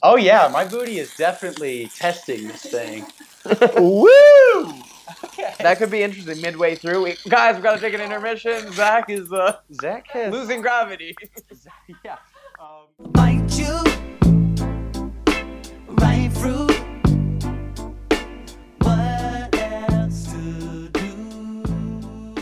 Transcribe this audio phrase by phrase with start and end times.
[0.00, 3.04] Oh yeah, my booty is definitely testing this thing.
[3.76, 4.08] Woo!
[5.24, 5.52] Okay.
[5.58, 7.02] That could be interesting midway through.
[7.02, 8.72] We, guys, we've got to take an intermission.
[8.74, 11.16] Zach is uh, Zach has losing gravity.
[12.04, 12.18] yeah.
[12.60, 13.74] Um, bite you
[15.88, 16.68] right through.
[18.82, 22.36] What else to do?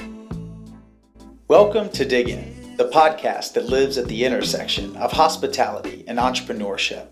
[1.49, 7.07] Welcome to Dig In, the podcast that lives at the intersection of hospitality and entrepreneurship.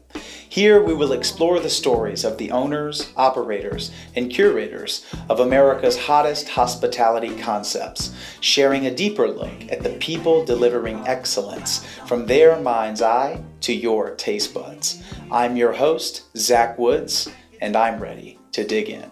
[0.47, 6.51] Here we will explore the stories of the owners, operators, and curators of America's hottest
[6.51, 13.43] hospitality concepts, sharing a deeper look at the people delivering excellence from their mind's eye
[13.63, 15.03] to your taste buds.
[15.31, 17.27] I'm your host, Zach Woods,
[17.63, 19.11] and I'm ready to dig in.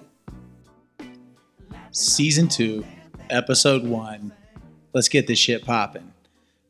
[1.93, 2.85] season two,
[3.31, 4.35] episode one.
[4.93, 6.12] Let's get this shit popping.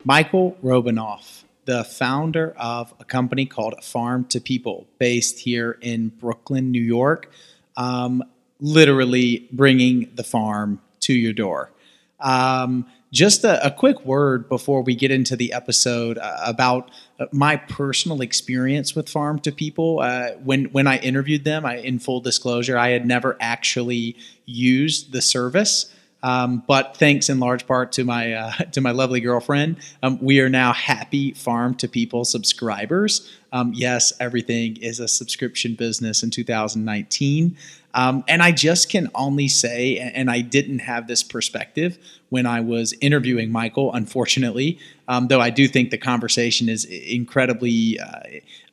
[0.04, 6.72] Michael Robinoff, the founder of a company called Farm to People, based here in Brooklyn,
[6.72, 7.30] New York,
[7.76, 8.24] um,
[8.60, 11.70] literally bringing the farm to your door.
[12.18, 17.26] Um, just a, a quick word before we get into the episode uh, about uh,
[17.30, 20.00] my personal experience with Farm to People.
[20.00, 25.12] Uh, when when I interviewed them, I, in full disclosure, I had never actually used
[25.12, 25.94] the service.
[26.22, 30.40] Um, but thanks in large part to my uh, to my lovely girlfriend, um, we
[30.40, 33.30] are now happy Farm to People subscribers.
[33.52, 37.56] Um, yes, everything is a subscription business in 2019.
[37.94, 41.98] Um, and I just can only say, and I didn't have this perspective
[42.30, 48.00] when I was interviewing Michael, unfortunately, um, though I do think the conversation is incredibly
[48.00, 48.20] uh,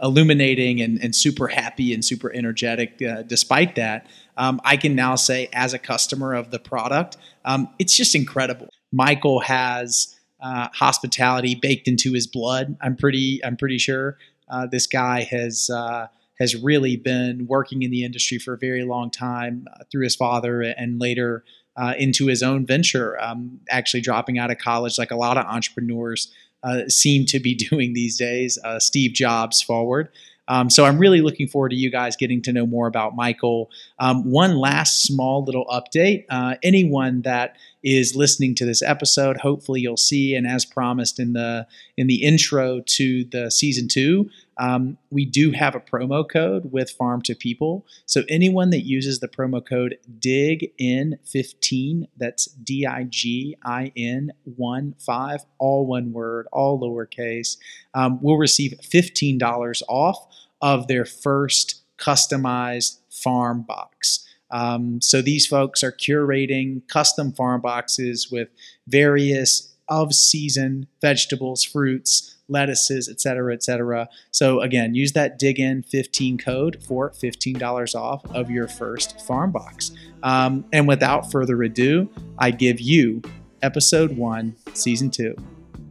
[0.01, 4.07] illuminating and, and super happy and super energetic uh, despite that.
[4.37, 7.17] Um, I can now say, as a customer of the product,
[7.49, 8.69] um, it's just incredible.
[8.91, 12.77] Michael has uh, hospitality baked into his blood.
[12.79, 14.17] I'm pretty, I'm pretty sure
[14.49, 16.07] uh, this guy has uh,
[16.39, 20.15] has really been working in the industry for a very long time uh, through his
[20.15, 21.43] father and later
[21.75, 23.19] uh, into his own venture.
[23.21, 26.31] Um, actually, dropping out of college, like a lot of entrepreneurs
[26.63, 28.59] uh, seem to be doing these days.
[28.63, 30.09] Uh, Steve Jobs forward.
[30.49, 33.69] Um, so I'm really looking forward to you guys getting to know more about Michael.
[33.99, 39.79] Um, one last small little update: uh, anyone that is listening to this episode, hopefully
[39.79, 44.29] you'll see, and as promised in the in the intro to the season two,
[44.59, 47.87] um, we do have a promo code with Farm to People.
[48.05, 54.95] So anyone that uses the promo code DIGIN15, that's D I G I N 1
[54.99, 57.55] 5, all one word, all lowercase,
[57.93, 60.27] um, will receive $15 off
[60.61, 64.27] of their first customized farm box.
[64.51, 68.49] Um, so these folks are curating custom farm boxes with
[68.87, 74.09] various of season vegetables, fruits, lettuces, et cetera, et cetera.
[74.31, 79.51] So again, use that dig in 15 code for $15 off of your first farm
[79.51, 79.91] box.
[80.23, 83.21] Um, and without further ado, I give you
[83.61, 85.35] episode one, season two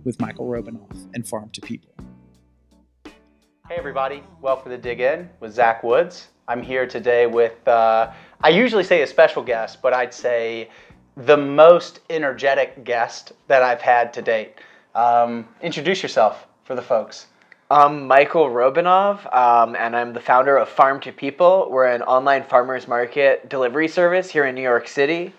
[0.04, 1.90] with Michael Robinoff and Farm to People.
[3.68, 6.28] Hey everybody, welcome to Dig In with Zach Woods.
[6.48, 10.70] I'm here today with, uh, I usually say a special guest, but I'd say
[11.14, 14.54] the most energetic guest that I've had to date.
[14.94, 17.26] Um, introduce yourself for the folks.
[17.70, 21.66] I'm Michael Robinoff, um, and I'm the founder of Farm to People.
[21.70, 25.32] We're an online farmers market delivery service here in New York City,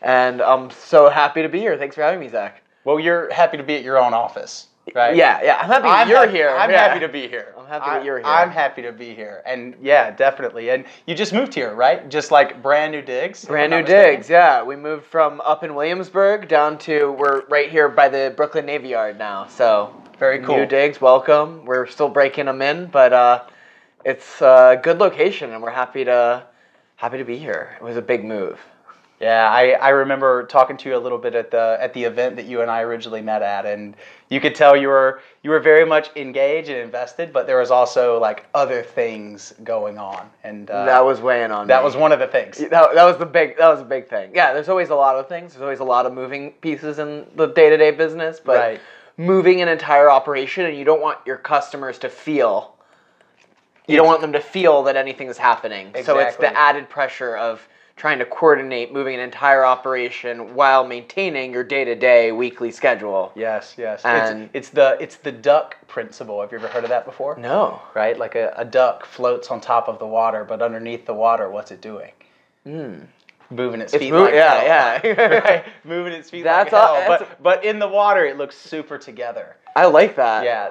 [0.00, 1.78] and I'm so happy to be here.
[1.78, 2.62] Thanks for having me, Zach.
[2.82, 5.14] Well, you're happy to be at your own office, right?
[5.14, 5.58] Yeah, yeah.
[5.58, 6.50] I'm happy I'm you're happy- here.
[6.50, 6.88] I'm yeah.
[6.88, 7.54] happy to be here.
[7.56, 8.26] I'm happy that you're here.
[8.26, 10.70] I'm happy to be here, and yeah, definitely.
[10.70, 12.08] And you just moved here, right?
[12.08, 13.44] Just like brand new digs.
[13.44, 14.64] Brand new digs, yeah.
[14.64, 18.88] We moved from up in Williamsburg down to we're right here by the Brooklyn Navy
[18.88, 19.46] Yard now.
[19.46, 20.58] So Very cool.
[20.58, 21.64] New digs, welcome.
[21.64, 23.42] We're still breaking them in, but uh,
[24.04, 26.46] it's a good location, and we're happy to
[26.94, 27.76] happy to be here.
[27.80, 28.60] It was a big move.
[29.18, 32.36] Yeah, I, I remember talking to you a little bit at the at the event
[32.36, 33.96] that you and I originally met at, and
[34.28, 37.72] you could tell you were you were very much engaged and invested, but there was
[37.72, 41.66] also like other things going on, and uh, that was weighing on.
[41.66, 41.84] that me.
[41.84, 42.58] was one of the things.
[42.58, 44.30] That, that was the big that was a big thing.
[44.32, 45.54] Yeah, there's always a lot of things.
[45.54, 48.80] There's always a lot of moving pieces in the day to day business, but Right.
[49.22, 52.74] Moving an entire operation, and you don't want your customers to feel.
[53.86, 55.88] You don't want them to feel that anything is happening.
[55.88, 56.04] Exactly.
[56.04, 57.66] So it's the added pressure of
[57.96, 63.32] trying to coordinate moving an entire operation while maintaining your day to day weekly schedule.
[63.34, 64.02] Yes, yes.
[64.04, 66.40] And- it's, it's the it's the duck principle.
[66.40, 67.36] Have you ever heard of that before?
[67.36, 67.82] No.
[67.94, 71.50] Right, like a, a duck floats on top of the water, but underneath the water,
[71.50, 72.12] what's it doing?
[72.64, 73.00] Hmm.
[73.52, 73.92] Moving its.
[73.92, 75.00] It's feet like yeah, hell.
[75.04, 75.22] yeah.
[75.44, 75.64] right?
[75.84, 77.08] Moving its feet That's like all- hell.
[77.10, 79.56] that's- But but in the water, it looks super together.
[79.74, 80.44] I like that.
[80.44, 80.68] Yeah,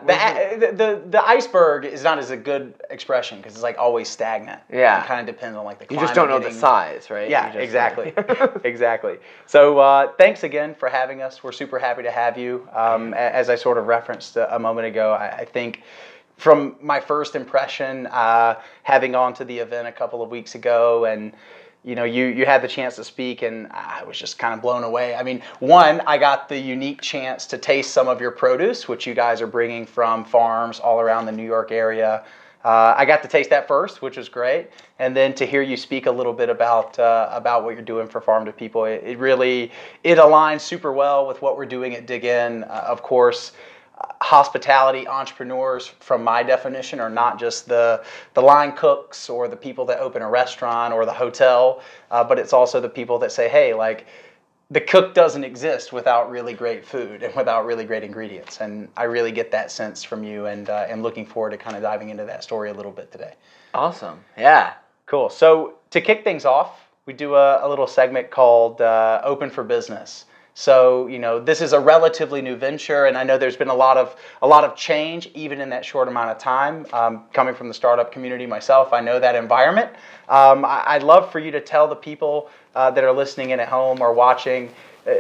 [0.60, 4.60] the, the the iceberg is not as a good expression because it's like always stagnant.
[4.72, 5.04] Yeah.
[5.04, 5.94] it kind of depends on like the.
[5.94, 7.30] you just don't know the size, right?
[7.30, 8.14] Yeah, just- exactly,
[8.64, 9.18] exactly.
[9.48, 11.44] So uh, thanks again for having us.
[11.44, 12.68] We're super happy to have you.
[12.74, 15.82] Um, as I sort of referenced a, a moment ago, I, I think
[16.38, 21.06] from my first impression, uh, having gone to the event a couple of weeks ago
[21.06, 21.34] and.
[21.84, 24.62] You know, you, you had the chance to speak, and I was just kind of
[24.62, 25.16] blown away.
[25.16, 29.08] I mean, one, I got the unique chance to taste some of your produce, which
[29.08, 32.24] you guys are bringing from farms all around the New York area.
[32.64, 34.70] Uh, I got to taste that first, which was great,
[35.00, 38.08] and then to hear you speak a little bit about uh, about what you're doing
[38.08, 39.72] for Farm to People, it, it really
[40.04, 42.64] it aligns super well with what we're doing at Dig In.
[42.66, 43.54] Uh, of course,
[44.22, 48.04] hospitality entrepreneurs, from my definition, are not just the
[48.36, 51.82] the line cooks or the people that open a restaurant or the hotel,
[52.12, 54.06] uh, but it's also the people that say, hey, like
[54.70, 58.62] the cook doesn't exist without really great food and without really great ingredients.
[58.62, 61.76] And I really get that sense from you, and uh, and looking forward to kind
[61.76, 63.34] of diving into that story a little bit today.
[63.74, 64.20] Awesome.
[64.38, 64.74] Yeah.
[65.08, 65.30] Cool.
[65.30, 69.64] So to kick things off, we do a, a little segment called uh, Open for
[69.64, 70.26] Business.
[70.54, 73.76] So you know this is a relatively new venture, and I know there's been a
[73.76, 76.86] lot of a lot of change even in that short amount of time.
[76.94, 79.92] Um, coming from the startup community myself, I know that environment.
[80.28, 83.60] Um, I, I'd love for you to tell the people uh, that are listening in
[83.60, 84.74] at home or watching.
[85.08, 85.14] Uh,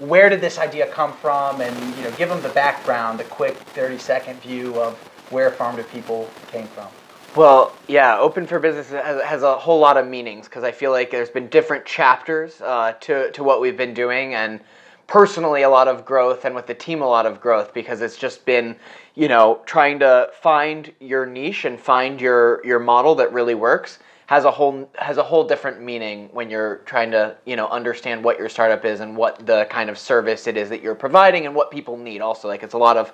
[0.00, 3.54] where did this idea come from, and you know, give them the background, the quick
[3.74, 4.96] 30-second view of
[5.30, 6.88] where Farm to People came from.
[7.36, 10.90] Well, yeah, Open for Business has, has a whole lot of meanings because I feel
[10.90, 14.58] like there's been different chapters uh, to, to what we've been doing, and
[15.06, 18.16] personally, a lot of growth, and with the team, a lot of growth because it's
[18.16, 18.74] just been,
[19.14, 24.00] you know, trying to find your niche and find your, your model that really works
[24.26, 28.22] has a whole has a whole different meaning when you're trying to you know understand
[28.22, 31.46] what your startup is and what the kind of service it is that you're providing
[31.46, 32.46] and what people need also.
[32.46, 33.12] Like it's a lot of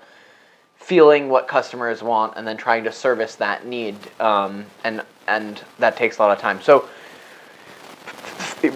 [0.87, 5.97] feeling what customers want and then trying to service that need um, and and that
[5.97, 6.89] takes a lot of time so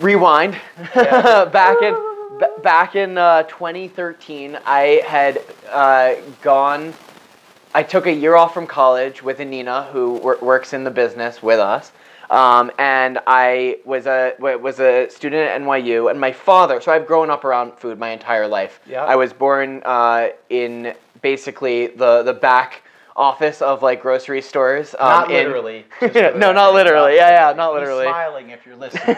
[0.01, 0.61] rewind
[0.95, 1.95] back in
[2.41, 5.41] ba- back in uh, 2013 i had
[5.71, 6.93] uh, gone
[7.75, 11.41] i took a year off from college with anina who wor- works in the business
[11.41, 11.93] with us
[12.29, 16.81] um, and I was a was a student at NYU, and my father.
[16.81, 18.79] So I've grown up around food my entire life.
[18.87, 19.05] Yeah.
[19.05, 22.83] I was born uh, in basically the the back
[23.17, 24.95] office of like grocery stores.
[24.99, 25.85] Um, Not literally.
[26.01, 27.17] the no, not literally.
[27.17, 28.05] Yeah, yeah, not He's literally.
[28.05, 29.17] smiling if you're listening.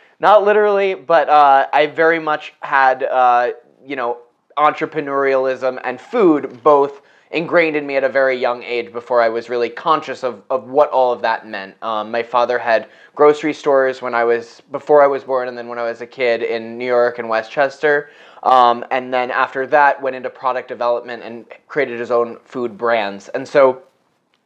[0.20, 3.52] not literally, but uh, I very much had uh,
[3.84, 4.18] you know
[4.56, 9.48] entrepreneurialism and food both ingrained in me at a very young age before I was
[9.48, 11.74] really conscious of, of what all of that meant.
[11.82, 15.68] Um, my father had grocery stores when I was before I was born, and then
[15.68, 18.10] when I was a kid in New York and Westchester.
[18.42, 23.28] Um, and then after that, went into product development and created his own food brands.
[23.28, 23.82] And so,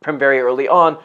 [0.03, 0.99] from very early on,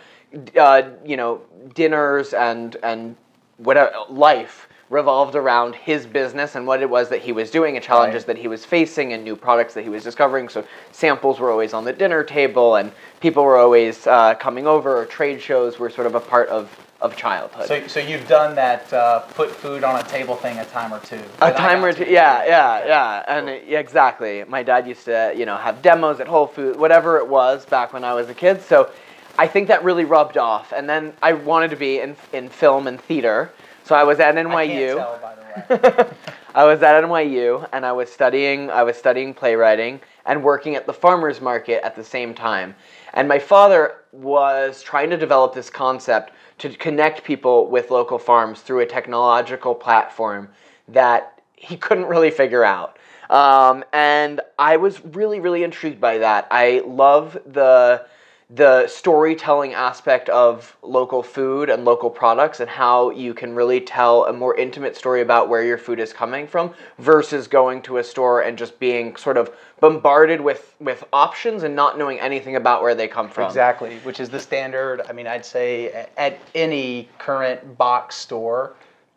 [0.58, 1.42] uh, you know,
[1.74, 3.16] dinners and and
[3.58, 7.84] whatever life revolved around his business and what it was that he was doing and
[7.84, 8.28] challenges Right.
[8.28, 10.48] that he was facing and new products that he was discovering.
[10.48, 14.96] So samples were always on the dinner table and people were always uh, coming over
[14.98, 16.70] or trade shows were sort of a part of,
[17.02, 17.68] of childhood.
[17.68, 21.00] so, so you've done that uh, put food on a table thing a time or
[21.00, 21.20] two.
[21.42, 24.44] a time or two, yeah, yeah, yeah, and it- yeah, exactly.
[24.48, 27.92] My dad used to, you know, have demos at Whole Foods, whatever it was back
[27.92, 28.62] when I was a kid.
[28.62, 28.90] So,
[29.38, 30.72] I think that really rubbed off.
[30.72, 33.52] And then I wanted to be in in film and theater,
[33.86, 34.92] so I was at NYU.
[34.92, 36.10] I tell, by the way.
[36.56, 40.86] I was at NYU and I was studying I was studying playwriting and working at
[40.86, 42.76] the farmers market at the same time.
[43.14, 48.62] And my father was trying to develop this concept to connect people with local farms
[48.62, 50.50] through a technological platform
[50.88, 52.98] that he couldn't really figure out.
[53.30, 56.48] Um, and I was really, really intrigued by that.
[56.52, 58.06] I love the
[58.52, 64.26] the storytelling aspect of local food and local products and how you can really tell
[64.26, 68.04] a more intimate story about where your food is coming from versus going to a
[68.04, 69.50] store and just being sort of
[69.80, 73.46] bombarded with with options and not knowing anything about where they come from.
[73.48, 75.02] Exactly, which is the standard.
[75.10, 78.74] I mean, I'd say at any current box store,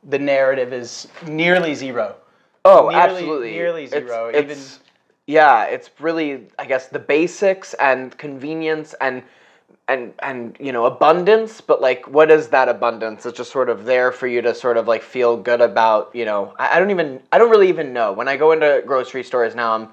[0.09, 2.17] the narrative is nearly zero.
[2.65, 3.51] Oh, Nearly- absolutely.
[3.53, 4.59] nearly It's- zero, it's- even-
[5.29, 9.23] yeah, it's really I guess the basics and convenience and
[9.87, 13.27] and and you know abundance, but like what is that abundance?
[13.27, 16.11] It's just sort of there for you to sort of like feel good about.
[16.15, 18.83] You know, I, I don't even I don't really even know when I go into
[18.87, 19.75] grocery stores now.
[19.75, 19.89] I'm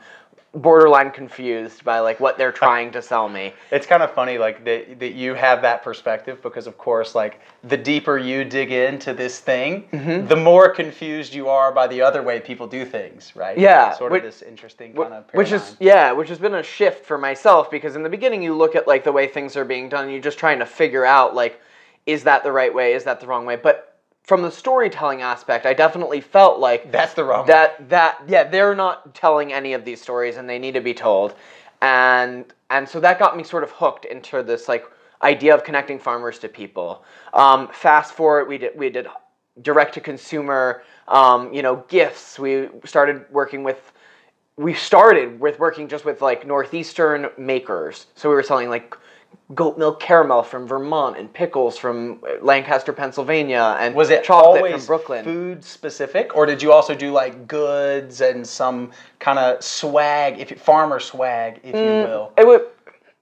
[0.55, 3.53] borderline confused by like what they're trying to sell me.
[3.71, 7.41] It's kind of funny, like that, that you have that perspective because, of course, like
[7.63, 10.27] the deeper you dig into this thing, Mm-hmm.
[10.27, 13.57] the more confused you are by the other way people do things, right?
[13.57, 16.63] Yeah, sort which- of this interesting kind of which is yeah, which has been a
[16.63, 19.65] shift for myself because in the beginning you look at like the way things are
[19.65, 21.59] being done, and you're just trying to figure out like,
[22.05, 22.93] is that the right way?
[22.93, 23.55] Is that the wrong way?
[23.55, 23.94] But
[24.25, 27.47] from the storytelling aspect, I definitely felt like That's the wrong way.
[27.53, 30.93] that that yeah they're not telling any of these stories and they need to be
[30.93, 31.35] told.
[31.81, 34.85] And and so that got me sort of hooked into this like
[35.21, 37.03] idea of connecting farmers to people.
[37.33, 39.07] Um, fast forward we did we did
[39.61, 42.39] direct to consumer um, you know gifts.
[42.39, 43.91] We started working with
[44.57, 48.07] we started with working just with like northeastern makers.
[48.15, 48.97] So we were selling like
[49.53, 54.85] goat milk caramel from vermont and pickles from lancaster pennsylvania and Was it chocolate from
[54.85, 60.39] brooklyn food specific, or did you also do like goods and some kind of swag,
[60.39, 61.79] if farmer swag, if Mm.
[62.03, 62.31] you will?
[62.37, 62.67] It would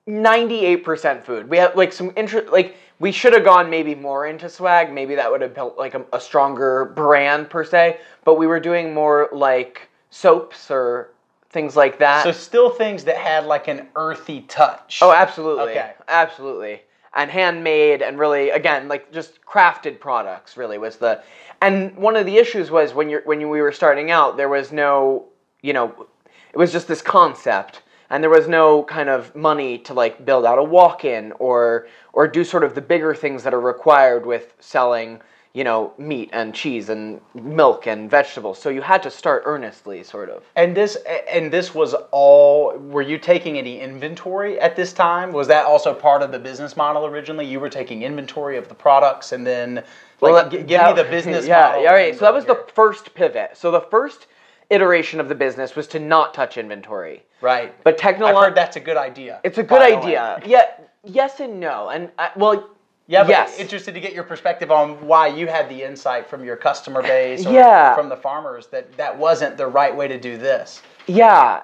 [0.05, 1.49] ninety-eight percent food.
[1.49, 2.51] We have like some interest.
[2.51, 4.91] Like we should have gone maybe more into swag.
[4.91, 7.99] Maybe that would have built like a, a stronger brand per se.
[8.25, 11.09] But we were doing more like soaps or
[11.53, 12.23] things like that.
[12.23, 14.99] So still things that had like an earthy touch.
[15.01, 15.93] oh, absolutely, Okay.
[16.07, 16.81] absolutely.
[17.15, 20.57] And handmade and really again like just crafted products.
[20.57, 21.21] Really was the.
[21.61, 24.49] And one of the issues was when you're when you, we were starting out, there
[24.49, 25.25] was no
[25.61, 26.07] you know,
[26.51, 30.45] it was just this concept and there was no kind of money to like build
[30.45, 34.53] out a walk-in or or do sort of the bigger things that are required with
[34.59, 35.21] selling
[35.53, 40.03] you know meat and cheese and milk and vegetables so you had to start earnestly
[40.03, 40.97] sort of And this
[41.29, 42.75] and this was all.
[42.77, 45.31] Were you taking any inventory at this time?
[45.31, 47.45] Was that also part of the business model originally?
[47.45, 49.83] You were taking inventory of the products and then
[50.21, 51.83] like that- g- give that- me the business yeah model.
[51.83, 54.27] yeah, all right so that was the first pivot so the first
[54.71, 57.75] iteration of the business was to not touch inventory right.
[57.83, 59.39] but I've heard that's a good idea.
[59.43, 60.17] it's a good by the way.
[60.17, 60.65] idea yeah
[61.03, 62.69] yes and no and I, well
[63.07, 66.43] Yeah, but yes interested to get your perspective on why you had the insight from
[66.43, 67.95] your customer uh, base or Yeah.
[67.95, 70.81] from the farmers that that wasn't the right way to do this.
[71.07, 71.63] Yeah.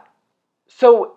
[0.68, 1.16] So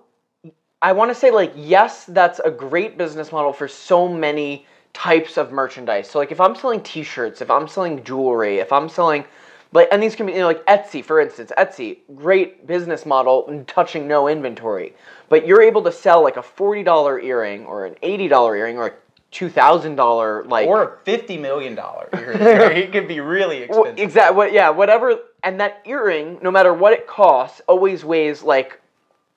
[0.81, 5.37] I want to say like yes, that's a great business model for so many types
[5.37, 6.09] of merchandise.
[6.09, 9.25] So like if I'm selling t-shirts, if I'm selling jewelry, if I'm selling
[9.73, 13.49] like and these can be you know like Etsy for instance, Etsy, great business model
[13.49, 14.95] and touching no inventory.
[15.29, 18.93] But you're able to sell like a $40 earring or an $80 earring or a
[19.33, 22.77] $2000 like Or a fifty million dollar earring.
[22.77, 23.99] it could be really expensive.
[23.99, 24.37] Exactly.
[24.37, 24.53] What?
[24.53, 24.71] Yeah.
[24.71, 25.19] Whatever.
[25.43, 28.81] And that earring, no matter what it costs, always weighs like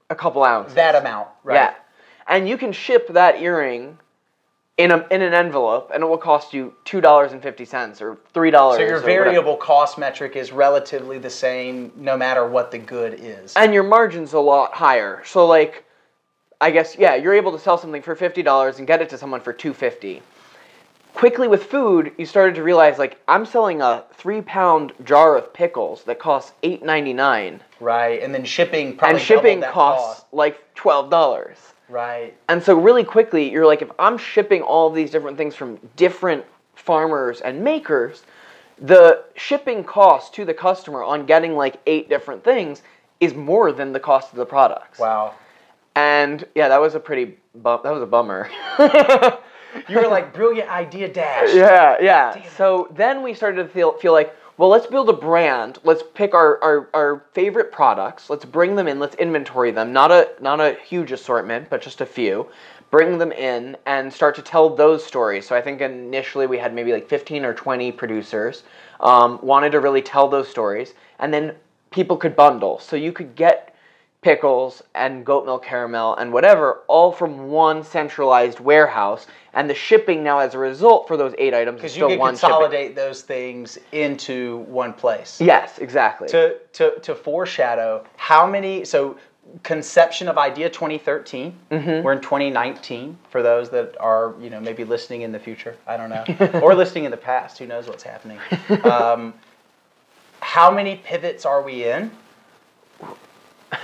[0.10, 0.75] a couple ounces.
[0.75, 1.56] that amount, right?
[1.56, 1.74] Yeah.
[2.28, 3.98] And you can ship that earring
[4.78, 8.02] in a in an envelope, and it will cost you two dollars and fifty cents
[8.02, 8.78] or three dollars.
[8.80, 13.54] So your variable cost metric is relatively the same no matter what the good is.
[13.56, 15.22] and your margin's a lot higher.
[15.25, 15.86] So like,
[16.62, 19.18] I guess yeah, you're able to sell something for fifty dollars and get it to
[19.18, 20.22] someone for two fifty.
[21.14, 25.54] Quickly with food, you started to realize like I'm selling a three pound jar of
[25.54, 27.62] pickles that costs eight ninety nine.
[27.80, 28.22] right.
[28.22, 30.34] And then shipping probably and shipping costs cost.
[30.34, 31.58] like twelve dollars.
[31.88, 32.36] Right.
[32.50, 35.80] And so really quickly, you're like, if I'm shipping all of these different things from
[35.96, 36.44] different
[36.74, 38.24] farmers and makers,
[38.80, 42.82] the shipping cost to the customer on getting like eight different things
[43.20, 45.00] is more than the cost of the products.
[45.00, 45.36] Wow.
[45.96, 48.50] And yeah, that was a pretty bum- that was a bummer.
[49.90, 51.54] You were like brilliant idea dash.
[51.54, 52.48] yeah, yeah.
[52.56, 55.80] So then we started to feel feel like, well, let's build a brand.
[55.84, 58.30] Let's pick our, our, our favorite products.
[58.30, 59.00] Let's bring them in.
[59.00, 59.92] Let's inventory them.
[59.92, 62.48] Not a not a huge assortment, but just a few.
[62.90, 65.46] Bring them in and start to tell those stories.
[65.46, 68.64] So I think initially we had maybe like fifteen or twenty producers
[69.02, 71.54] um, wanted to really tell those stories, and then
[71.92, 72.80] people could bundle.
[72.80, 73.75] So you could get
[74.25, 80.24] pickles and goat milk caramel and whatever all from one centralized warehouse and the shipping
[80.24, 82.50] now as a result for those eight items is Because you still can one shipping.
[82.50, 85.39] consolidate those things into one place.
[85.39, 89.15] yes exactly To, to, to foreshadow, how many, so
[89.62, 92.03] conception of idea 2013, Mm-hmm.
[92.03, 95.98] we're in 2019 for those that are, you know, maybe listening in the future, I
[95.98, 98.39] don't know, or listening in the past, who knows what's happening.
[98.86, 99.36] Um,
[100.39, 102.10] how many pivots are we in?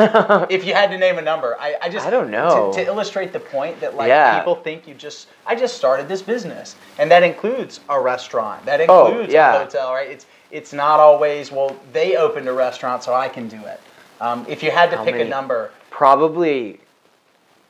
[0.50, 2.72] if you had to name a number, I, I just I don't know.
[2.72, 4.38] to, to illustrate the point that like Yeah.
[4.40, 8.80] people think you just I just started this business, and that includes a restaurant, that
[8.88, 9.56] Oh, includes yeah.
[9.56, 10.10] a hotel, right?
[10.10, 13.80] It's it's not always well they opened a restaurant so I can do it.
[14.22, 15.26] Um, if you had to How pick many?
[15.28, 16.80] a number, probably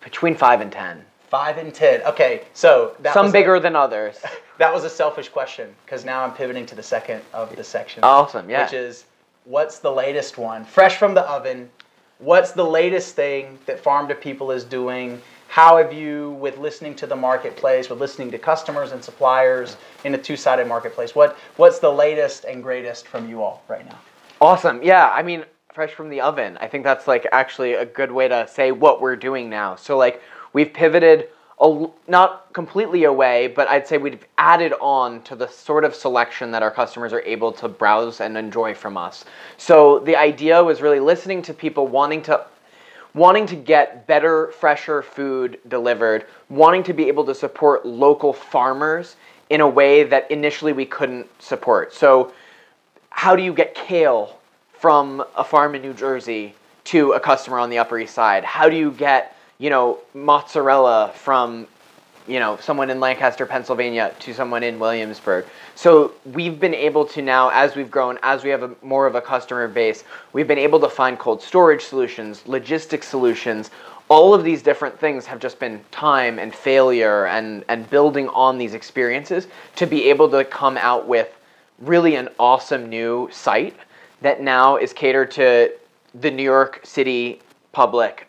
[0.02, 2.02] between five and ten five and ten.
[2.04, 4.20] Okay, so some bigger than others
[4.58, 8.04] that was a selfish question because now I'm pivoting to the second of the section.
[8.04, 9.06] awesome yeah Which is
[9.46, 11.70] what's the latest one, fresh from the oven,
[12.22, 15.22] what's the latest thing that Farm to People is doing?
[15.48, 19.76] How have you, with listening to the marketplace, with listening to customers and suppliers
[20.06, 24.00] in a two-sided marketplace, what what's the latest and greatest from you all right now?
[24.40, 24.82] Awesome.
[24.82, 26.58] Yeah, I mean, fresh from the oven.
[26.62, 29.76] I think that's like actually a good way to say what we're doing now.
[29.76, 30.22] So like
[30.54, 31.30] we've pivoted
[32.08, 36.64] not completely away, but I'd say we've added on to the sort of selection that
[36.64, 39.26] our customers are able to browse and enjoy from us.
[39.58, 42.46] So the idea was really listening to people wanting to
[43.14, 49.18] wanting to get better, fresher food delivered, wanting to be able to support local farmers
[49.50, 51.94] in a way that initially we couldn't support.
[51.94, 52.32] So
[53.10, 54.40] how do you get kale
[54.72, 58.46] from a farm in New Jersey to a customer on the Upper East Side?
[58.46, 61.68] How do you get, you know, mozzarella from,
[62.28, 65.46] you know, someone in Lancaster, Pennsylvania to someone in Williamsburg?
[65.76, 69.14] So we've been able to now, as we've grown, as we have a, more of
[69.14, 70.04] a customer base,
[70.34, 73.70] we've been able to find cold storage solutions, logistics solutions.
[74.10, 78.58] All of these different things have just been time and failure and, and building on
[78.58, 81.30] these experiences to be able to come out with
[81.78, 83.76] really an awesome new site
[84.22, 85.72] that now is catered to
[86.16, 87.40] the New York City
[87.74, 88.28] public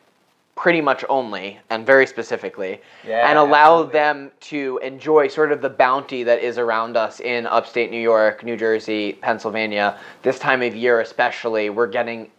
[0.54, 3.92] pretty much only and very specifically Yeah, and allow absolutely.
[3.92, 8.44] them to enjoy sort of the bounty that is around us in upstate New York,
[8.44, 9.98] New Jersey, Pennsylvania.
[10.22, 12.30] This time of year especially, we're getting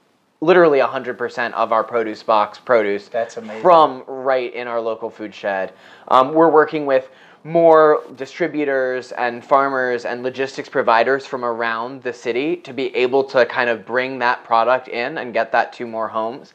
[0.41, 3.61] literally 100% of our produce box produce That's amazing.
[3.61, 5.73] from right in our local food shed.
[6.09, 7.09] Um, we're working with
[7.45, 13.45] more distributors and farmers and logistics providers from around the city to be able to
[13.45, 16.53] kind of bring that product in and get that to more homes.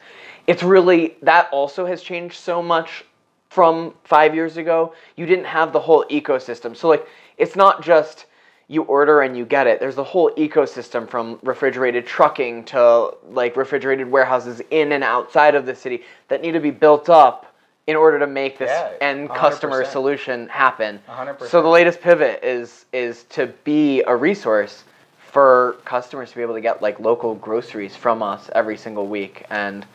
[0.49, 3.05] It's really, that also has changed so much
[3.51, 4.95] from five years ago.
[5.15, 6.75] You didn't have the whole ecosystem.
[6.75, 8.25] So, like, it's not just
[8.67, 9.79] you order and you get it.
[9.79, 15.67] There's a whole ecosystem from refrigerated trucking to like refrigerated warehouses in and outside of
[15.67, 19.29] the city that need to be built up in order to make this Yeah, end
[19.29, 20.99] customer solution happen.
[21.07, 21.47] 100%.
[21.47, 24.83] So the latest pivot is is to be a resource
[25.31, 29.45] for customers to be able to get like local groceries from us every single week
[29.51, 29.85] and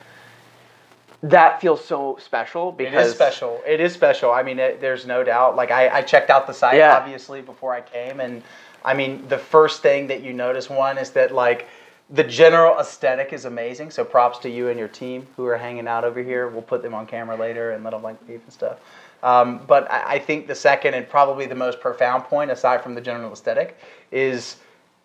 [1.24, 3.62] that feels so special because is special.
[3.66, 4.30] It is special.
[4.30, 5.56] I mean, it, there's no doubt.
[5.56, 6.96] Like I, I checked out the site Yeah.
[6.96, 8.42] obviously before I came, and
[8.84, 11.66] I mean, the first thing that you notice one is that like
[12.10, 13.90] the general aesthetic is amazing.
[13.90, 16.48] So props to you and your team who are hanging out over here.
[16.48, 18.78] We'll put them on camera later and let them like beef and stuff.
[19.22, 22.94] Um, but I, I think the second and probably the most profound point, aside from
[22.94, 23.78] the general aesthetic,
[24.12, 24.56] is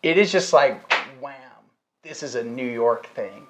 [0.03, 0.91] it is just like
[1.21, 1.33] wham.
[2.03, 3.47] This is a New York thing.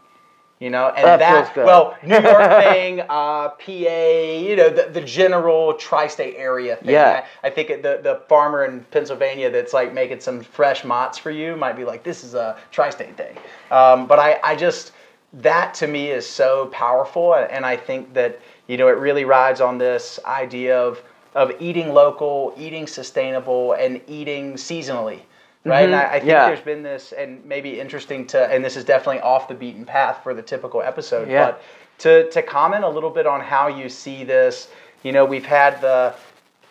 [0.59, 4.99] You know, and That that, well, New York thing, uh, PA, you know, the, the
[4.99, 6.89] general tri-state area thing.
[6.89, 7.25] Yeah.
[7.41, 11.31] I, I think the the farmer in Pennsylvania that's like making some fresh motts for
[11.31, 13.37] you might be like, this is a tri-state thing.
[13.71, 14.91] Um, but I, I just
[15.31, 19.61] that to me is so powerful, and I think that you know it really rides
[19.61, 21.01] on this idea of
[21.35, 25.21] of eating local, eating sustainable, and eating seasonally.
[25.65, 26.29] Right, and I, I think Mm-hmm.
[26.29, 26.45] Yeah.
[26.47, 30.21] there's been this, and maybe interesting to, and this is definitely off the beaten path
[30.23, 31.45] for the typical episode, Yeah.
[31.51, 31.63] but
[31.99, 34.69] to, to comment a little bit on how you see this.
[35.03, 36.13] You know, we've had the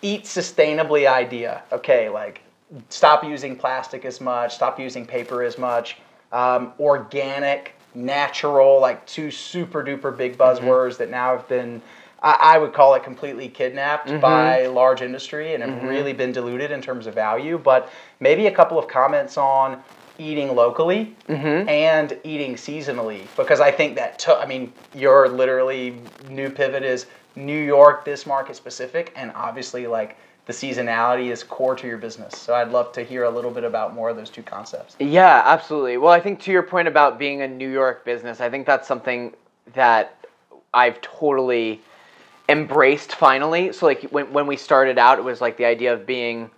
[0.02, 1.62] eat sustainably idea.
[1.72, 2.40] Okay, like
[2.88, 5.98] stop using plastic as much, stop using paper as much.
[6.32, 11.80] Um, organic, natural, like two super duper big buzzwords that now have been,
[12.22, 14.20] I, I would call it completely kidnapped mm-hmm.
[14.20, 15.86] by large industry and have mm-hmm.
[15.86, 17.58] really been diluted in terms of value.
[17.58, 19.82] But maybe a couple of comments on
[20.18, 21.68] eating locally mm-hmm.
[21.68, 27.58] and eating seasonally because I think that I mean your literally new pivot is New
[27.58, 32.36] York this market specific and obviously like the seasonality is core to your business.
[32.36, 34.96] So I'd love to hear a little bit about more of those two concepts.
[34.98, 35.98] Yeah, absolutely.
[35.98, 38.88] Well, I think to your point about being a New York business, I think that's
[38.88, 39.34] something
[39.74, 40.24] that
[40.72, 41.82] I've totally
[42.48, 43.72] embraced finally.
[43.72, 46.50] So like when when we started out, it was like the idea of being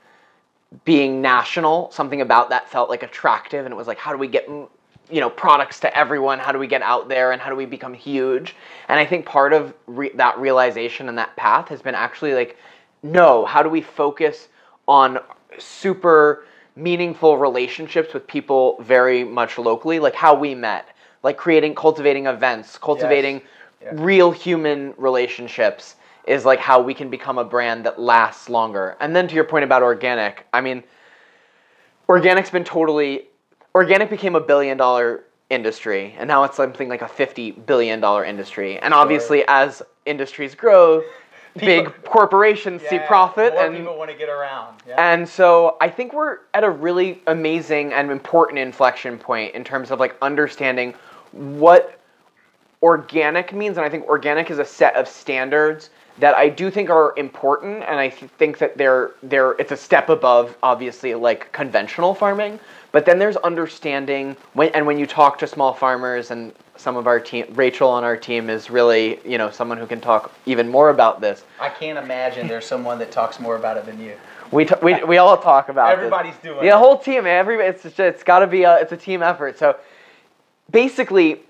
[0.84, 1.90] being national.
[1.90, 5.20] Something about that felt like attractive, and it was like, how do we get you
[5.20, 6.38] know products to everyone?
[6.38, 8.54] How do we get out there, and how do we become huge?
[8.88, 12.56] And I think part of re- that realization and that path has been actually like,
[13.02, 14.48] no, how do we focus
[14.86, 15.18] on
[15.58, 16.44] super
[16.76, 20.88] meaningful relationships with people very much locally, like how we met,
[21.22, 23.42] like creating, cultivating events, cultivating
[23.82, 23.92] Yeah.
[23.94, 28.96] real human relationships is like how we can become a brand that lasts longer.
[29.00, 30.82] And then to your point about organic, I mean,
[32.08, 33.28] organic's been totally,
[33.74, 38.24] organic became a billion dollar industry, and now it's something like a fifty billion dollar
[38.24, 38.78] industry.
[38.78, 41.02] And obviously, as industries grow,
[41.56, 44.76] big corporations see profit and people want to get around.
[44.86, 45.12] Yeah.
[45.12, 49.90] and so I think we're at a really amazing and important inflection point in terms
[49.90, 50.94] of like understanding
[51.32, 51.99] what
[52.82, 56.90] organic means, and I think organic is a set of standards that I do think
[56.90, 61.52] are important, and I th- think that they're they're it's a step above obviously like
[61.52, 62.58] conventional farming.
[62.92, 67.06] But then there's understanding when and when you talk to small farmers and some of
[67.06, 70.68] our team, Rachel on our team is really you know someone who can talk even
[70.68, 71.44] more about this.
[71.60, 74.14] I can't imagine there's someone that talks more about it than you.
[74.50, 75.98] We, t- we, we all talk about this.
[75.98, 77.24] Everybody's doing the whole team.
[77.24, 79.58] Everybody, it's just, it's got to be a it's a team effort.
[79.58, 79.76] So
[80.72, 81.42] basically,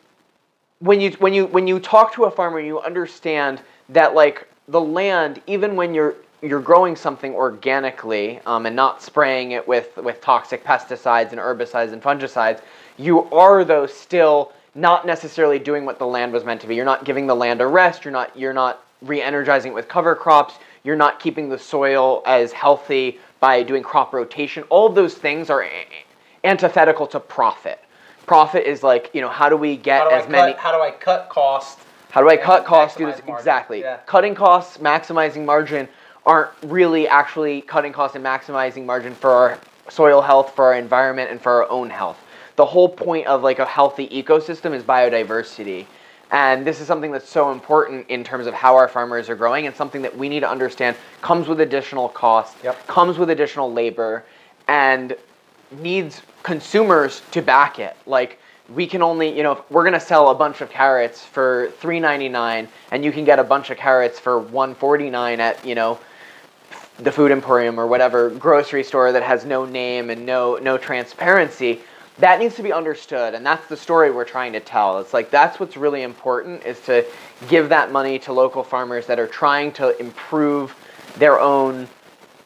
[0.80, 4.80] when you when you when you talk to a farmer, you understand that like the
[4.80, 10.20] land, even when you're you're growing something organically um, and not spraying it with with
[10.20, 12.62] toxic pesticides and herbicides and fungicides,
[12.96, 16.74] you are though still not necessarily doing what the land was meant to be.
[16.74, 18.04] You're not giving the land a rest.
[18.04, 20.54] You're not you're not re-energizing it with cover crops.
[20.82, 24.62] You're not keeping the soil as healthy by doing crop rotation.
[24.70, 25.66] All of those things are
[26.42, 27.80] antithetical to profit.
[28.30, 30.80] Profit is like you know how do we get do as cut, many how do
[30.80, 31.80] I cut cost?
[32.10, 32.96] how do I cut costs?
[32.96, 33.34] Do this margin?
[33.34, 33.80] exactly.
[33.80, 33.96] Yeah.
[34.06, 35.88] Cutting costs, maximizing margin
[36.24, 41.32] aren't really actually cutting costs and maximizing margin for our soil health, for our environment,
[41.32, 42.20] and for our own health.
[42.54, 45.86] The whole point of like a healthy ecosystem is biodiversity.
[46.30, 49.66] And this is something that's so important in terms of how our farmers are growing
[49.66, 52.86] and something that we need to understand comes with additional cost, Yep.
[52.86, 54.24] comes with additional labor,
[54.68, 55.16] and
[55.72, 57.96] needs consumers to back it.
[58.06, 61.72] Like we can only, you know, if we're gonna sell a bunch of carrots for
[61.78, 65.40] three ninety nine, and you can get a bunch of carrots for one forty nine
[65.40, 65.98] at, you know,
[66.98, 71.80] the food emporium or whatever grocery store that has no name and no no transparency.
[72.18, 74.98] That needs to be understood, and that's the story we're trying to tell.
[74.98, 77.04] It's like that's what's really important is to
[77.48, 80.74] give that money to local farmers that are trying to improve
[81.16, 81.88] their own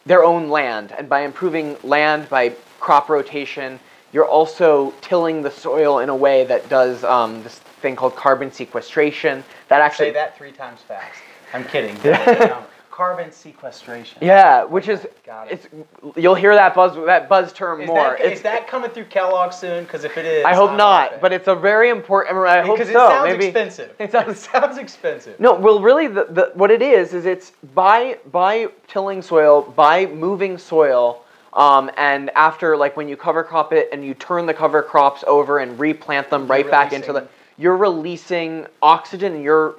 [0.07, 0.93] their own land.
[0.93, 2.55] And by improving land, by
[2.85, 3.81] crop rotation,
[4.13, 8.53] you're also tilling the soil in a way that does um, this thing called carbon
[8.53, 9.43] sequestration.
[9.69, 11.19] That actually, Say that three times fast.
[11.55, 11.97] I'm kidding.
[12.05, 12.65] No.
[12.91, 14.19] Carbon sequestration.
[14.21, 15.69] yeah, which is Got it.
[16.05, 18.11] it's you'll hear that buzz that buzz term Is more.
[18.17, 19.83] that, it's, is that coming through Kellogg soon?
[19.83, 22.39] Because if it is, I hope not, but it's a very important.
[22.39, 23.97] I hope because it sounds Maybe expensive.
[23.99, 25.41] It sounds sounds expensive.
[25.41, 30.07] No, well, really, the, the what it is is it's by by tilling soil, by
[30.07, 31.24] moving soil,
[31.55, 35.23] um, and after like when you cover crop it and you turn the cover crops
[35.27, 39.77] over and replant them right back into the, you're releasing oxygen and you're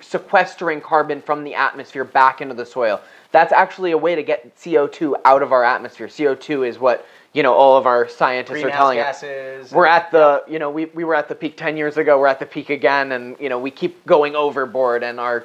[0.00, 3.00] sequestering carbon from the atmosphere back into the soil.
[3.32, 6.06] That's actually a way to get CO2 out of our atmosphere.
[6.06, 9.22] CO2 is what you know all of our scientists are telling us
[9.70, 12.28] we're at the you know we, we were at the peak 10 years ago we're
[12.28, 15.44] at the peak again and you know we keep going overboard and our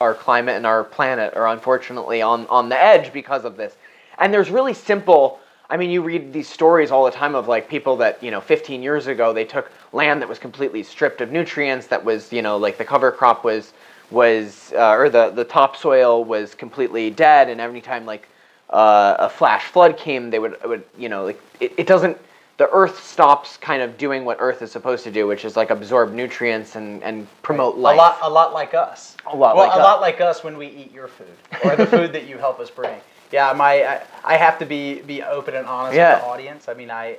[0.00, 3.76] our climate and our planet are unfortunately on on the edge because of this
[4.18, 7.68] and there's really simple i mean you read these stories all the time of like
[7.68, 11.30] people that you know 15 years ago they took land that was completely stripped of
[11.30, 13.72] nutrients that was you know like the cover crop was
[14.10, 18.28] was uh, or the the topsoil was completely dead and every time like
[18.70, 22.16] uh, a flash flood came they would would you know like it, it doesn't
[22.56, 25.70] the earth stops kind of doing what earth is supposed to do which is like
[25.70, 29.16] absorb nutrients and and promote life A lot, a lot like us.
[29.26, 29.84] A lot well, like a us.
[29.84, 31.26] lot like us when we eat your food
[31.64, 33.00] or the food that you help us bring.
[33.34, 36.12] Yeah, my I, I have to be be open and honest Yeah.
[36.12, 36.68] with the audience.
[36.68, 37.16] I mean, I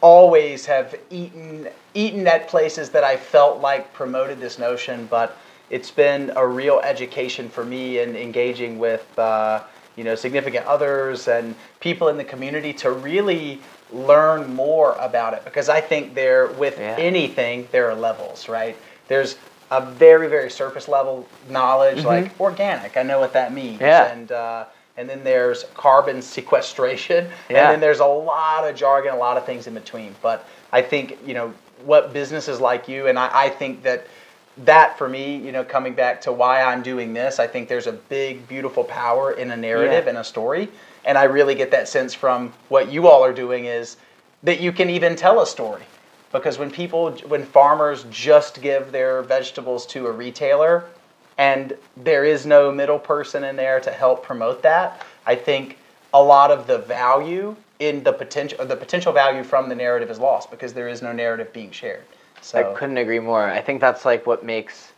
[0.00, 5.36] always have eaten eaten at places that I felt like promoted this notion, but
[5.68, 9.62] it's been a real education for me in engaging with uh,
[9.96, 13.58] you know significant others and people in the community to really
[13.92, 16.94] learn more about it because I think there with Yeah.
[16.98, 18.76] anything there are levels, right?
[19.08, 19.34] There's
[19.72, 22.96] a very very surface level knowledge like organic.
[22.96, 23.86] I know what that means, Mm-hmm.
[23.86, 24.12] Yeah.
[24.12, 24.64] and uh,
[24.96, 27.64] and then there's carbon sequestration, Yeah.
[27.64, 30.14] and then there's a lot of jargon, a lot of things in between.
[30.22, 31.52] But I think you know
[31.84, 34.06] what businesses like you, and I, I think that
[34.58, 37.88] that for me, you know, coming back to why I'm doing this, I think there's
[37.88, 40.10] a big, beautiful power in a narrative Yeah.
[40.10, 40.68] and a story,
[41.04, 43.96] and I really get that sense from what you all are doing is
[44.44, 45.82] that you can even tell a story.
[46.30, 50.84] Because when people, when farmers just give their vegetables to a retailer,
[51.38, 55.78] and there is no middle person in there to help promote that, I think
[56.12, 60.18] a lot of the value in the potential, the potential value from the narrative is
[60.18, 62.04] lost because there is no narrative being shared.
[62.40, 63.42] So I couldn't agree more.
[63.50, 64.92] I think that's like what makes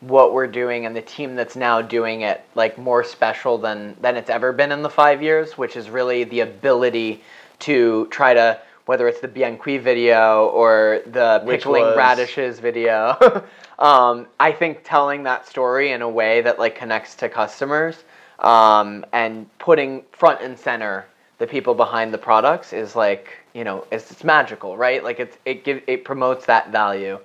[0.00, 4.16] what we're doing and the team that's now doing it like more special than than
[4.16, 7.22] it's ever been in the five years, which is really the ability
[7.60, 13.16] to try to whether it's the Bianqui video or the Which pickling was- radishes video.
[13.78, 18.04] um, I think telling that story in a way that like connects to customers
[18.40, 21.06] um, and putting front and center
[21.38, 25.36] the people behind the products is like you know it's, it's magical right like it's
[25.44, 27.18] it give it promotes that value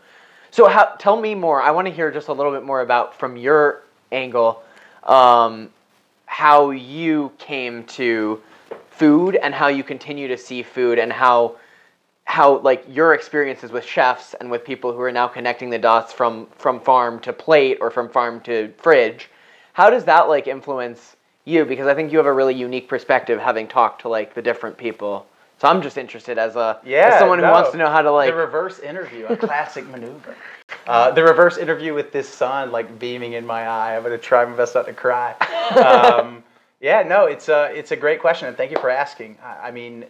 [0.52, 1.62] So how, tell me more.
[1.62, 4.64] I want to hear just a little bit more about from your angle,
[5.04, 5.70] um,
[6.26, 8.42] how you came to
[8.98, 11.56] food and how you continue to see food and how
[12.26, 16.12] how like your experiences with chefs and with people who are now connecting the dots
[16.12, 19.30] from from farm to plate or from farm to fridge
[19.74, 23.40] how does that like influence you because i think you have a really unique perspective
[23.40, 25.26] having talked to like the different people
[25.60, 28.12] so i'm just interested as a Yeah, as someone who wants to know how to
[28.12, 30.36] like the reverse interview, a classic maneuver.
[30.86, 33.96] Uh, the reverse interview with this sun, like beaming in my eye.
[33.96, 35.36] I'm gonna try my best not to cry.
[35.68, 36.44] Um,
[36.80, 39.38] yeah, no, it's a it's a great question, and thank you for asking.
[39.44, 40.06] I, I mean,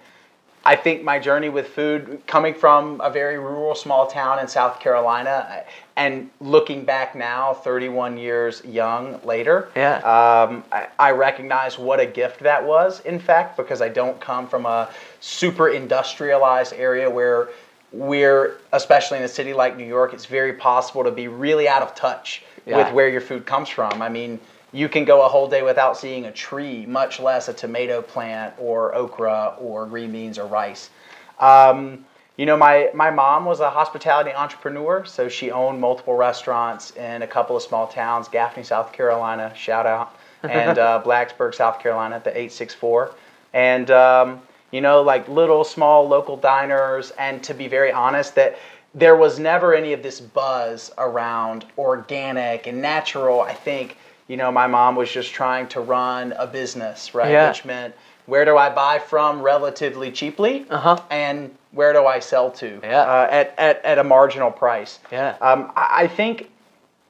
[0.65, 4.79] I think my journey with food, coming from a very rural small town in South
[4.81, 5.63] Carolina,
[5.95, 9.95] and looking back now, 31 years young later, Yeah.
[9.99, 14.45] um, I, I recognize what a gift that was, in fact, because I don't come
[14.45, 14.89] from a
[15.21, 17.47] super industrialized area where
[17.93, 21.81] we're, especially in a city like New York, it's very possible to be really out
[21.81, 22.77] of touch Yeah.
[22.83, 24.01] with where your food comes from.
[24.01, 24.37] I mean,
[24.77, 28.53] you can go a whole day without seeing a tree, much less a tomato plant
[28.59, 30.91] or okra or green beans or rice.
[31.39, 32.05] Um,
[32.37, 37.23] you know, my, my mom was a hospitality entrepreneur, so she owned multiple restaurants in
[37.23, 42.17] a couple of small towns, Gaffney, South Carolina, shout out, and uh, Blacksburg, South Carolina,
[42.17, 43.15] at the 864.
[43.53, 48.59] And, um, you know, like little small local diners, and to be very honest, that
[48.93, 53.41] there was never any of this buzz around organic and natural.
[53.41, 57.31] I think, you know, my mom was just trying to run a business, right?
[57.31, 57.47] Yeah.
[57.49, 57.93] Which meant
[58.25, 60.97] where do I buy from relatively cheaply, Uh-huh.
[61.09, 63.01] and where do I sell to Yeah.
[63.01, 64.99] uh, at, at, at a marginal price?
[65.11, 65.35] Yeah.
[65.39, 66.49] Um, I, think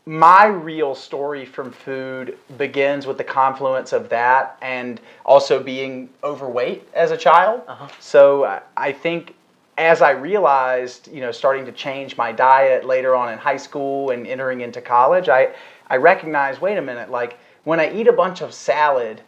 [0.06, 6.88] my real story from food begins with the confluence of that and also being overweight
[6.94, 7.62] as a child.
[7.68, 7.88] Uh-huh.
[8.00, 9.34] So I- I think
[9.78, 14.10] as I realized, you know, starting to change my diet later on in high school
[14.10, 15.50] and entering into college, I,
[15.90, 19.22] I recognize, wait a minute, like when I eat a bunch of salad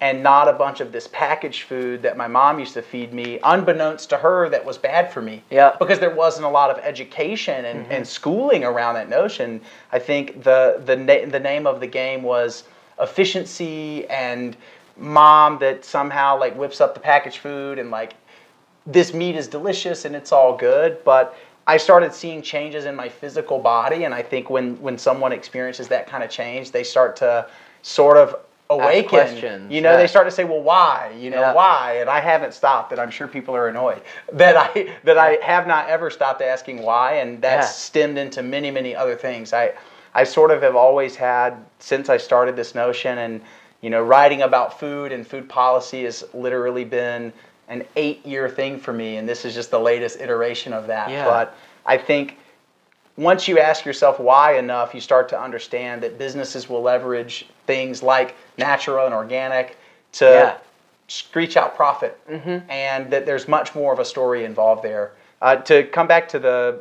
[0.00, 3.38] and not a bunch of this packaged food that my mom used to feed me,
[3.42, 5.42] unbeknownst to her, that was bad for me.
[5.50, 5.74] Yeah.
[5.78, 7.92] Because there wasn't a lot of education and, mm-hmm.
[7.92, 9.60] and schooling around that notion.
[9.92, 12.64] I think the the na- the name of the game was
[13.00, 14.56] efficiency and
[14.98, 18.14] mom that somehow like whips up the packaged food and like
[18.86, 21.36] this meat is delicious and it's all good, but
[21.66, 25.88] I started seeing changes in my physical body, and I think when when someone experiences
[25.88, 27.46] that kind of change, they start to
[27.82, 28.36] sort of
[28.70, 29.08] awaken.
[29.08, 29.96] questions, You know, yeah.
[29.96, 31.12] they start to say, "Well, why?
[31.16, 31.52] You know, Yeah.
[31.54, 32.92] why?" And I haven't stopped.
[32.92, 34.00] And I'm sure people are annoyed
[34.32, 37.72] that I that I have not ever stopped asking why, and that's Yeah.
[37.72, 39.52] stemmed into many many other things.
[39.52, 39.72] I
[40.14, 43.40] I sort of have always had since I started this notion, and
[43.80, 47.32] you know, writing about food and food policy has literally been
[47.68, 51.10] an eight year thing for me, and this is just the latest iteration of that.
[51.10, 51.24] Yeah.
[51.24, 52.38] But I think
[53.16, 58.02] once you ask yourself why enough, you start to understand that businesses will leverage things
[58.02, 59.76] like natural and organic
[60.12, 60.56] to Yeah.
[61.08, 62.18] screech out profit,
[62.68, 65.12] and that there's much more of a story involved there.
[65.42, 66.80] Uh, to come back to the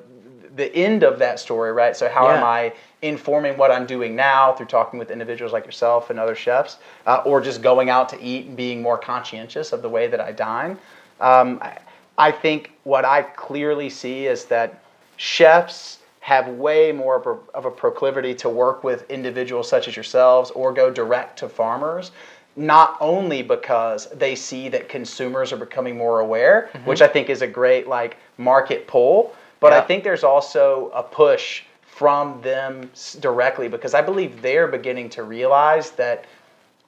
[0.55, 1.97] the end of that story, right?
[1.97, 2.71] So how am I
[3.05, 7.21] informing what I'm doing now through talking with individuals like yourself and other chefs, uh,
[7.25, 10.31] or just going out to eat and being more conscientious of the way that I
[10.31, 10.77] dine?
[11.21, 11.77] Um, I,
[12.17, 14.83] I think what I clearly see is that
[15.17, 20.73] chefs have way more of a, proclivity to work with individuals such as yourselves or
[20.73, 22.11] go direct to farmers
[22.55, 27.43] not only because they see that consumers are becoming more aware which i think is
[27.43, 31.63] a great like market pull but i think there's also a push
[31.95, 36.25] from them directly because i believe they're beginning to realize that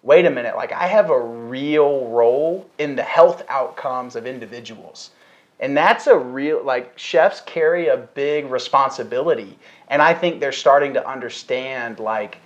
[0.08, 5.12] wait a minute, like I have a real role in the health outcomes of individuals.
[5.60, 9.58] And that's a real, like, chefs carry a big responsibility.
[9.89, 12.38] And I think they're starting to understand, like,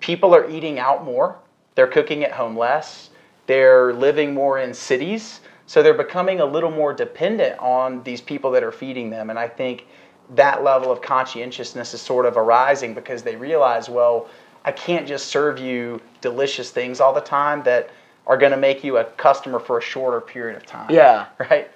[0.00, 1.36] people are eating out more,
[1.74, 3.10] they're cooking at home less,
[3.46, 5.40] they're living more in cities.
[5.66, 9.30] So they're becoming a little more dependent on these people that are feeding them.
[9.30, 9.86] And I think
[10.30, 14.28] that level of conscientiousness is sort of arising because they realize, well,
[14.64, 17.90] I can't just serve you delicious things all the time that
[18.26, 20.90] are going to make you a customer for a shorter period of time.
[20.90, 21.26] Yeah.
[21.38, 21.70] Right?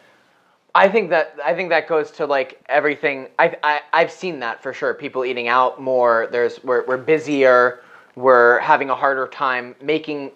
[0.74, 3.28] I think that I think that goes to like everything.
[3.38, 4.92] I, I I've seen that for sure.
[4.92, 6.28] People eating out more.
[6.30, 7.80] There's we're we're busier.
[8.14, 10.32] We're having a harder time making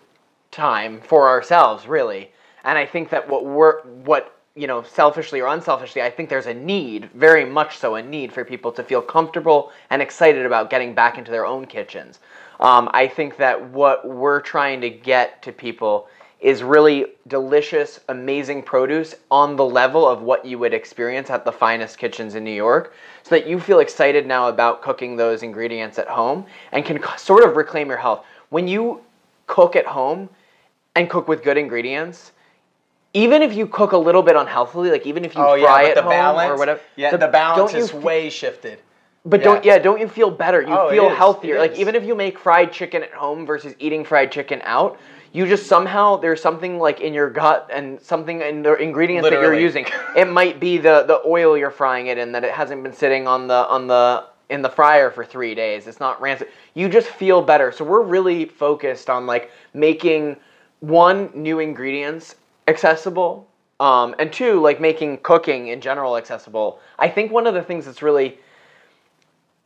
[0.50, 2.30] time for ourselves, really.
[2.64, 6.46] And I think that what we're what you know, selfishly or unselfishly, I think there's
[6.46, 10.70] a need, very much so, a need for people to feel comfortable and excited about
[10.70, 12.18] getting back into their own kitchens.
[12.58, 16.08] Um, I think that what we're trying to get to people
[16.40, 21.52] is really delicious, amazing produce on the level of what you would experience at the
[21.52, 25.98] finest kitchens in New York, so that you feel excited now about cooking those ingredients
[25.98, 28.24] at home and can sort of reclaim your health.
[28.48, 29.02] When you
[29.46, 30.28] cook at home
[30.96, 32.32] and cook with good ingredients,
[33.14, 35.90] even if you cook a little bit unhealthily, like even if you Oh fry but
[35.90, 36.50] at the home balance.
[36.50, 38.78] or whatever, Yeah, the, balance don't you is fe- way shifted.
[39.24, 39.44] but Yeah.
[39.44, 40.62] don't yeah, don't you feel better?
[40.62, 41.56] You Oh, feel healthier.
[41.56, 44.98] it Like even if you make fried chicken at home versus eating fried chicken out,
[45.32, 49.40] you just somehow there's something like in your gut and something in the ingredients that
[49.40, 49.86] you're using.
[50.16, 53.26] It might be the the oil you're frying it in that it hasn't been sitting
[53.26, 55.86] on the on the in the fryer for three days.
[55.86, 56.48] It's not rancid.
[56.74, 57.70] You just feel better.
[57.72, 60.36] So we're really focused on like making
[60.80, 62.34] one new ingredients
[62.70, 63.46] accessible
[63.80, 66.80] um, and two like making cooking in general accessible.
[66.98, 68.38] I think one of the things that's really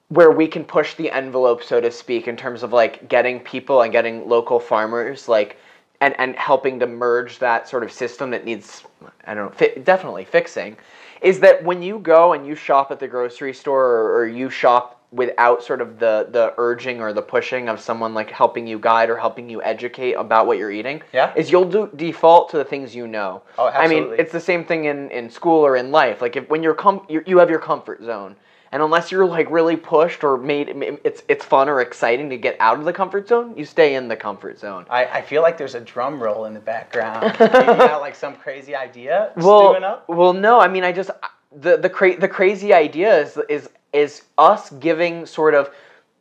[0.08, 3.82] where we can push the envelope so to speak in terms of like getting people
[3.82, 5.56] and getting local farmers like
[6.00, 8.84] and and helping to merge that sort of system that needs
[9.26, 10.76] i don't know fi- definitely fixing
[11.22, 14.50] is that when you go and you shop at the grocery store or, or you
[14.50, 18.78] shop without sort of the the urging or the pushing of someone like helping you
[18.78, 21.32] guide or helping you educate about what you're eating Yeah.
[21.36, 23.96] is you'll do default to the things you know Oh, absolutely.
[23.96, 26.62] i mean it's the same thing in in school or in life like if when
[26.64, 28.34] you're com- you you have your comfort zone
[28.72, 30.68] and unless you're like really pushed or made
[31.04, 34.08] it's it's fun or exciting to get out of the comfort zone you stay in
[34.08, 37.36] the comfort zone I, I feel like there's a drum roll in the background.
[37.40, 40.08] you got like some crazy idea well, up.
[40.08, 40.58] well, no.
[40.58, 41.10] I mean, I just
[41.56, 45.70] the the cra- the crazy idea is is is us giving sort of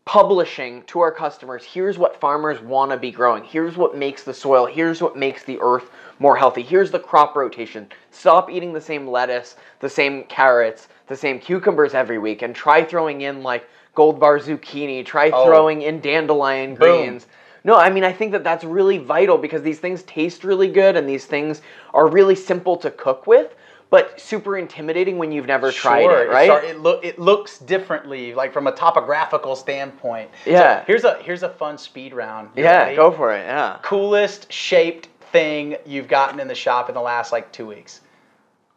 [0.06, 1.64] publishing to our customers.
[1.64, 3.44] Here's what farmers want to be growing.
[3.44, 4.66] Here's what makes the soil.
[4.66, 6.62] Here's what makes the earth more healthy.
[6.62, 7.88] Here's the crop rotation.
[8.12, 12.84] Stop eating the same lettuce, the same carrots, the same cucumbers every week, and try
[12.84, 15.06] throwing in like gold bar zucchini.
[15.06, 15.46] Try Oh.
[15.46, 16.98] throwing in dandelion Boom.
[16.98, 17.28] greens.
[17.64, 20.98] No, I mean I think that that's really vital because these things taste really good
[20.98, 21.62] and these things
[21.94, 23.56] are really simple to cook with,
[23.94, 26.64] but super intimidating when you've never tried it, right?
[26.64, 30.32] it look it looks differently, like from a topographical standpoint.
[30.46, 30.84] So Yeah.
[30.88, 32.50] here's a here's a fun speed round.
[32.56, 32.96] You yeah, ready?
[32.96, 33.46] go for it.
[33.46, 33.78] Yeah.
[33.84, 38.02] Coolest shaped thing you've gotten in the shop in the last like two weeks.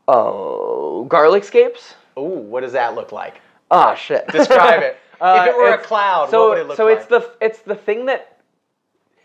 [0.07, 1.95] Oh, garlic scapes?
[2.19, 3.41] Ooh, what does that look like?
[3.71, 4.29] Ah, shit.
[4.33, 4.99] Describe it.
[5.19, 6.99] Uh, if it were a cloud, so, what would it look so like?
[6.99, 8.37] it's the it's the thing that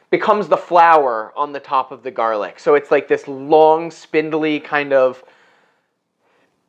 [0.09, 2.61] becomes the flower on the top of the garlic.
[2.61, 5.21] So it's like this long, spindly kind of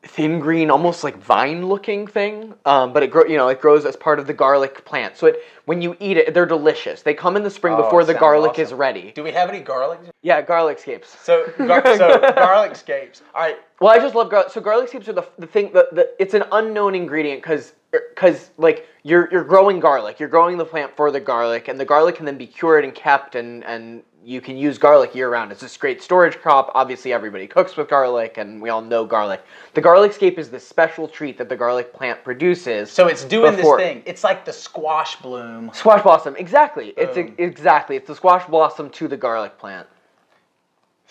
[0.03, 2.55] thin green, almost like vine-looking thing.
[2.65, 5.17] Um, but it grow, you know, it grows as part of the garlic plant.
[5.17, 7.03] So it when you eat it, they're delicious.
[7.03, 9.13] They come in the spring Oh, before the garlic is ready.
[9.13, 10.01] Do we have any garlic?
[10.23, 11.17] Yeah, garlic scapes.
[11.23, 13.23] So, gar- so garlic scapes.
[13.35, 13.59] All right.
[13.83, 14.53] Well, I just love garlic.
[14.53, 15.73] So garlic scapes are the, the thing.
[15.73, 20.21] The, the it's an unknown ingredient because because er, like you're you're growing garlic.
[20.21, 22.95] You're growing the plant for the garlic, and the garlic can then be cured and
[22.95, 25.51] kept, and and you can use garlic year round.
[25.51, 26.71] It's this great storage crop.
[26.77, 29.45] Obviously, everybody cooks with garlic, and we all know garlic.
[29.75, 32.89] The garlic scape is the special treat that the garlic plant produces.
[32.89, 34.05] So it's doing before- this thing.
[34.07, 35.73] It's like the squash bloom.
[35.75, 36.95] Squash blossom, exactly.
[36.97, 37.35] It's Boom.
[37.37, 37.97] exactly.
[37.97, 39.89] It's the squash blossom to the garlic plant.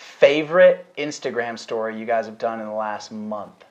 [0.01, 3.65] Favorite Instagram story you guys have done in the last month?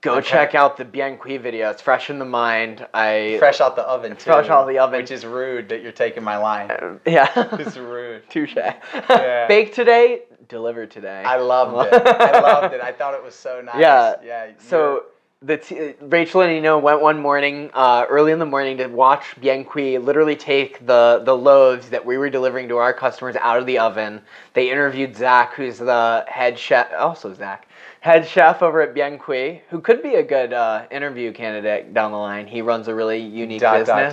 [0.00, 0.28] Go Okay.
[0.30, 1.70] check out the Bien Cuit video.
[1.70, 2.86] It's fresh in the mind.
[2.92, 4.24] I Fresh out the oven, too.
[4.24, 5.00] fresh out the oven.
[5.00, 6.70] Which is rude that you're taking my line.
[7.06, 7.30] yeah.
[7.52, 8.28] It's rude.
[8.28, 8.56] Touche.
[8.56, 9.46] Yeah.
[9.48, 11.22] Baked today, delivered today.
[11.24, 12.02] I loved it.
[12.06, 12.80] I loved it.
[12.80, 13.76] I thought it was so nice.
[13.78, 14.14] Yeah.
[14.24, 14.50] Yeah.
[14.58, 15.04] So
[15.42, 19.34] the t- Rachel and Eno went one morning, uh, early in the morning, to watch
[19.40, 19.64] Bien
[19.98, 23.78] literally take the the loaves that we were delivering to our customers out of the
[23.78, 24.22] oven.
[24.54, 27.66] They interviewed Zach, who's the head chef, also Zach,
[28.00, 32.18] head chef over at Bien who could be a good uh, interview candidate down the
[32.18, 32.46] line.
[32.46, 34.12] He runs a really unique dot dot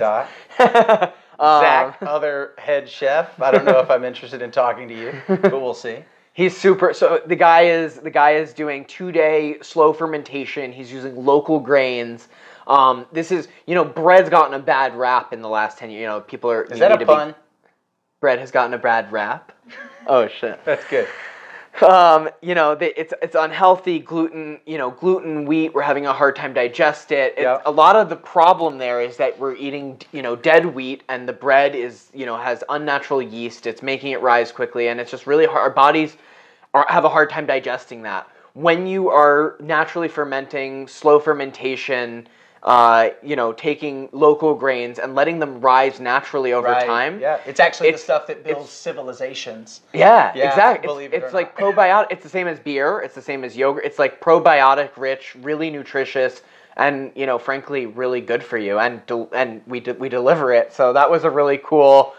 [0.58, 1.14] dot.
[1.40, 3.40] Um, Zach, other head chef.
[3.40, 6.04] I don't know if I'm interested in talking to you, but we'll see.
[6.40, 6.94] He's super.
[6.94, 10.72] So the guy is the guy is doing two day slow fermentation.
[10.72, 12.28] He's using local grains.
[12.66, 16.00] Um, this is you know bread's gotten a bad rap in the last ten years.
[16.00, 16.62] You know people are.
[16.62, 17.34] Is that a pun?
[18.20, 19.52] bread has gotten a bad rap.
[20.06, 20.64] Oh shit.
[20.64, 21.06] That's good.
[21.86, 24.60] Um, you know they, it's it's unhealthy gluten.
[24.64, 25.74] You know gluten wheat.
[25.74, 27.34] We're having a hard time digest it.
[27.36, 27.62] It's, Yep.
[27.66, 31.28] A lot of the problem there is that we're eating you know dead wheat and
[31.28, 33.66] the bread is you know has unnatural yeast.
[33.66, 35.60] It's making it rise quickly and it's just really hard.
[35.60, 36.16] Our bodies
[36.74, 38.28] are, have a hard time digesting that.
[38.54, 42.26] When you are naturally fermenting, slow fermentation,
[42.62, 46.84] uh, you know, taking local grains and letting them rise naturally over Right.
[46.86, 47.20] time.
[47.20, 47.38] Yeah.
[47.46, 49.80] It's actually It's- the stuff that builds civilizations.
[49.92, 50.86] Yeah, Yeah, exactly.
[50.86, 52.08] believe It's, it it's like probiotic.
[52.10, 53.00] It's the same as beer.
[53.00, 53.84] It's the same as yogurt.
[53.84, 56.42] It's like probiotic rich, really nutritious,
[56.76, 58.78] and you know, frankly, really good for you.
[58.78, 60.72] And del- and we de- we deliver it.
[60.72, 62.14] So that was a really cool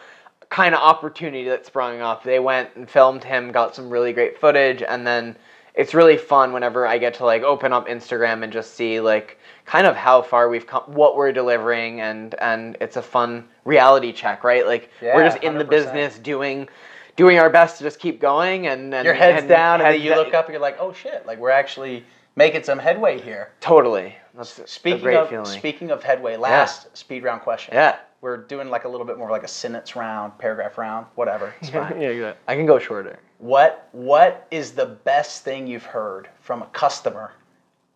[0.52, 2.24] kind of opportunity that sprung off.
[2.24, 5.36] They went and filmed him, got some really great footage, and then
[5.74, 9.40] it's really fun whenever I get to like open up Instagram and just see like
[9.66, 14.12] kind of how far we've come, what we're delivering, and and it's a fun reality
[14.12, 14.68] check, right?
[14.68, 15.70] Like we're Yeah, just in the 100%.
[15.70, 16.68] business doing
[17.16, 20.02] doing our best to just keep going, and, and Your head's and down, and then
[20.02, 22.04] you look up and you're like, oh shit, like we're actually
[22.36, 23.52] making some headway here.
[23.62, 25.46] Totally, that's a Speaking great of feeling.
[25.46, 27.74] speaking of headway, last speed round question.
[27.74, 27.96] yeah.
[28.22, 31.54] We're doing like a little bit more like a sentence round, paragraph round, whatever.
[31.60, 32.00] It's fine.
[32.00, 33.20] yeah, I can go shorter.
[33.40, 37.32] What what is the best thing you've heard from a customer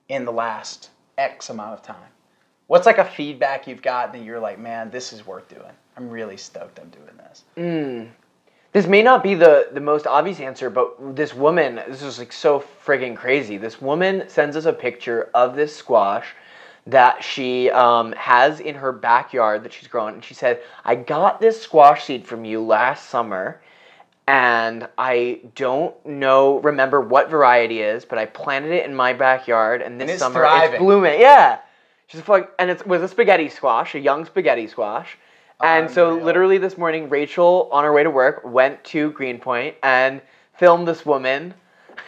[0.10, 2.10] in the last X amount of time?
[2.68, 5.72] What's like a feedback you've gotten that you're like, man, this is worth doing.
[5.96, 7.44] I'm really stoked I'm doing this.
[7.56, 8.10] Hmm.
[8.72, 12.34] This may not be the, the most obvious answer, but this woman, this is like
[12.34, 13.56] so friggin' crazy.
[13.58, 16.26] This woman sends us a picture of this squash
[16.88, 20.16] that she um, has in her backyard that she's growing.
[20.16, 23.62] And she said, I got this squash seed from you last summer,
[24.28, 29.82] and I don't know, remember what variety is, but I planted it in my backyard,
[29.82, 30.76] and this it's summer thriving.
[30.76, 31.20] it's blooming.
[31.20, 31.60] Yeah.
[32.08, 35.18] She's like, and it was a spaghetti squash, a young spaghetti squash.
[35.64, 40.22] And so, literally this morning, Rachel, on her way to work, went to Greenpoint and
[40.58, 41.54] filmed this woman.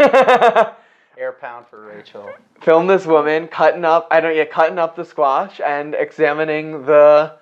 [1.18, 2.30] Air pound for Rachel.
[2.62, 4.08] Film this woman cutting up.
[4.12, 7.34] I don't yeah, cutting up the squash and examining the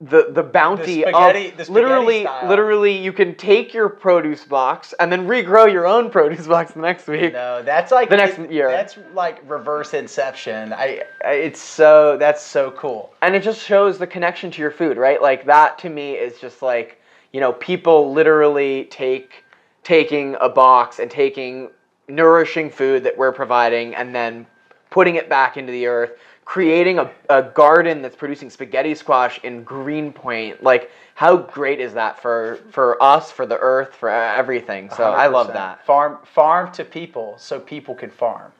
[0.00, 2.48] the the bounty spaghetti- of the spaghetti literally style.
[2.48, 6.80] literally you can take your produce box and then regrow your own produce box the
[6.80, 7.32] next week.
[7.34, 8.70] No, that's like The next it- year.
[8.70, 10.72] That's like reverse inception.
[10.72, 13.12] I, I it's so that's so cool.
[13.20, 16.38] and it just shows the connection to your food right like that to me is
[16.40, 17.00] just like
[17.32, 19.44] you know people literally take
[19.82, 21.70] taking a box and taking
[22.08, 24.46] nourishing food that we're providing and then
[24.90, 26.12] putting it back into the earth
[26.44, 32.18] creating a, a garden that's producing spaghetti squash in greenpoint like how great is that
[32.22, 36.84] for for us for the earth for everything so i love that Farm farm to
[36.86, 38.50] people so people can farm.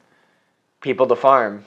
[0.81, 1.63] people to farm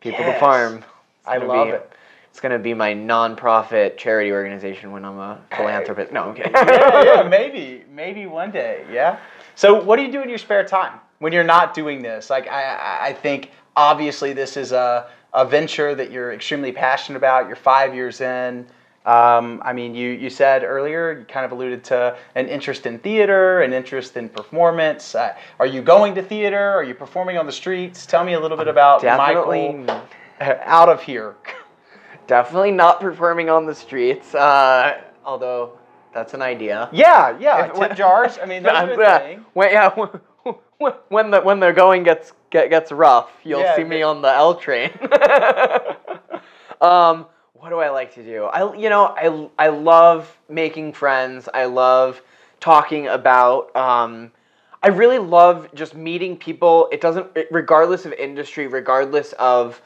[0.00, 0.34] people Yes.
[0.34, 0.86] to farm It's
[1.26, 1.90] I love be- it.
[2.30, 6.10] It's gonna be my non-profit charity organization when I'm a philanthropist.
[6.12, 6.52] No, I'm kidding.
[6.54, 8.84] yeah, yeah, maybe, maybe one day.
[8.90, 9.20] Yeah.
[9.54, 12.30] So, what do you do in your spare time when you're not doing this?
[12.30, 17.16] Like, I, I- I think obviously this is a, a venture that you're extremely passionate
[17.18, 17.46] about.
[17.46, 18.66] You're five years in.
[19.06, 22.98] Um, I mean, you, you said earlier, you kind of alluded to an interest in
[23.00, 25.14] theater, an interest in performance.
[25.14, 26.70] Uh, are you going to theater?
[26.70, 28.06] Are you performing on the streets?
[28.06, 30.02] Tell me a little bit about Definitely, Michael
[30.40, 31.34] out of here.
[32.26, 34.34] definitely not performing on the streets.
[34.34, 35.78] Uh, although
[36.14, 36.88] that's an idea.
[36.92, 38.38] Yeah, yeah, If- tip jars.
[38.42, 39.44] I mean, that's a good Yeah, thing.
[39.52, 39.90] When, yeah,
[40.78, 44.22] when- when the when the going gets get, gets rough, you'll Yeah, see me on
[44.22, 44.90] the L train.
[46.80, 48.44] um, what do I like to do?
[48.44, 51.48] I you know I I love making friends.
[51.52, 52.22] I love
[52.60, 53.74] talking about.
[53.76, 54.32] Um,
[54.82, 56.88] I really love just meeting people.
[56.92, 59.80] It doesn't, regardless of industry, regardless of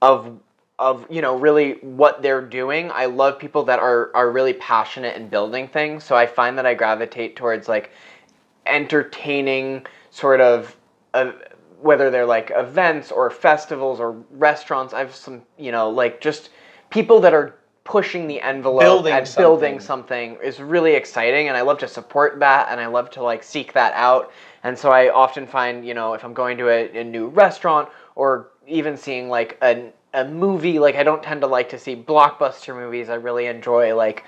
[0.00, 0.38] of
[0.78, 2.90] of you know really what they're doing.
[2.92, 6.04] I love people that are are really passionate in building things.
[6.04, 7.90] So I find that I gravitate towards like
[8.66, 10.76] entertaining sort of
[11.12, 11.32] uh,
[11.80, 14.92] whether they're like events or festivals or restaurants.
[14.92, 16.50] I have some you know like just
[16.90, 19.42] people that are pushing the envelope Building and something.
[19.42, 23.22] building something is really exciting and I love to support that and I love to
[23.22, 24.32] like seek that out.
[24.62, 27.90] And so I often find, you know, if I'm going to a, a new restaurant
[28.14, 31.96] or even seeing like a, a movie, like I don't tend to like to see
[31.96, 33.10] blockbuster movies.
[33.10, 34.24] I really enjoy like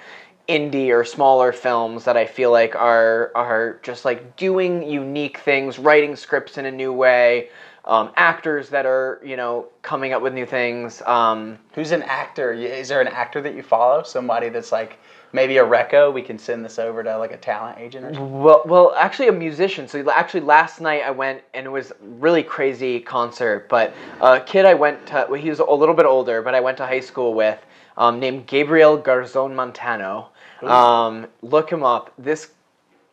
[0.48, 5.78] indie or smaller films that I feel like are are just like doing unique things,
[5.78, 7.50] writing scripts in a new way,
[7.84, 11.02] um, actors that are, you know, coming up with new things.
[11.02, 12.52] Um, Who's an actor?
[12.52, 14.02] Is there an actor that you follow?
[14.02, 14.98] Somebody that's like
[15.32, 16.12] maybe a reco?
[16.12, 18.40] We can send this over to like a talent agent or something.
[18.40, 19.88] Well, well, actually, a musician.
[19.88, 23.68] So actually, last night I went and it was a really crazy concert.
[23.68, 26.60] But a kid I went to, well, he was a little bit older, but I
[26.60, 27.58] went to high school with,
[27.96, 30.28] um, named Gabriel Garzon Montano.
[30.62, 32.12] Um, look him up.
[32.18, 32.50] This,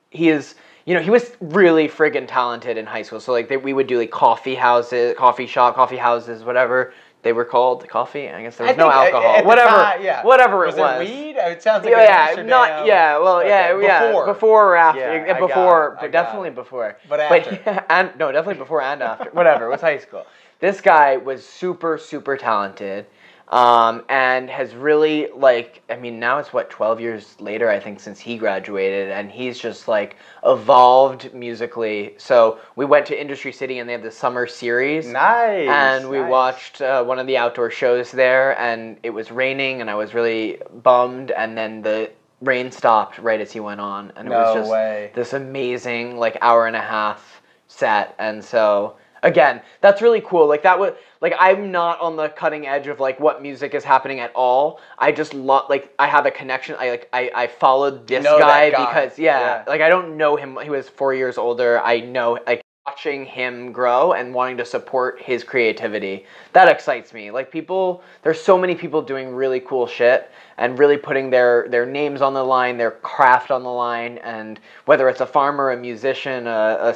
[0.09, 0.55] he is.
[0.85, 3.21] You know, he was really friggin' talented in high school.
[3.21, 6.93] So like, they, we would do like coffee houses, coffee shop, coffee houses, whatever
[7.23, 7.87] they were called.
[7.89, 8.29] Coffee.
[8.29, 9.43] I guess there was I no alcohol.
[9.45, 9.69] whatever.
[9.69, 10.23] time, yeah.
[10.23, 11.01] Whatever was it was.
[11.01, 11.35] it weed?
[11.37, 13.17] It sounds like Yeah, yeah, not yeah.
[13.17, 14.07] Well, yeah, Okay, yeah.
[14.07, 14.25] before.
[14.25, 14.99] Before or after?
[14.99, 16.55] Yeah, Yeah, before, but definitely it.
[16.55, 16.97] before.
[17.09, 17.59] But after.
[17.65, 19.29] yeah, and no, definitely before and after.
[19.31, 19.65] Whatever.
[19.65, 20.25] It was high school.
[20.59, 23.05] This guy was super, super talented,
[23.49, 25.81] um, and has really like.
[25.89, 29.59] I mean, now it's what twelve years later, I think, since he graduated, and he's
[29.59, 30.15] just like
[30.45, 32.15] evolved musically.
[32.17, 35.69] So we went to Industry City, and they have the summer series Nice.
[35.69, 36.29] and we nice.
[36.29, 40.13] watched uh, one of the outdoor shows there and it was raining and i was
[40.13, 42.09] really bummed and then the
[42.43, 45.11] rain stopped right as he went on, and it was just way.
[45.15, 48.15] this amazing like hour and a half set.
[48.19, 50.47] And so again, that's really cool.
[50.47, 53.83] Like that was like I'm not on the cutting edge of like what music is
[53.83, 54.79] happening at all.
[54.99, 56.75] I just love like I have a connection.
[56.79, 58.85] I like I I followed this know guy, guy.
[58.85, 59.63] because yeah, Yeah.
[59.67, 60.57] like I don't know him.
[60.61, 61.79] He was four years older.
[61.81, 66.25] I know like watching him grow and wanting to support his creativity.
[66.51, 67.31] That excites me.
[67.31, 71.85] Like people there's so many people doing really cool shit and really putting their their
[71.85, 75.77] names on the line their craft on the line and whether it's a farmer a
[75.77, 76.93] musician a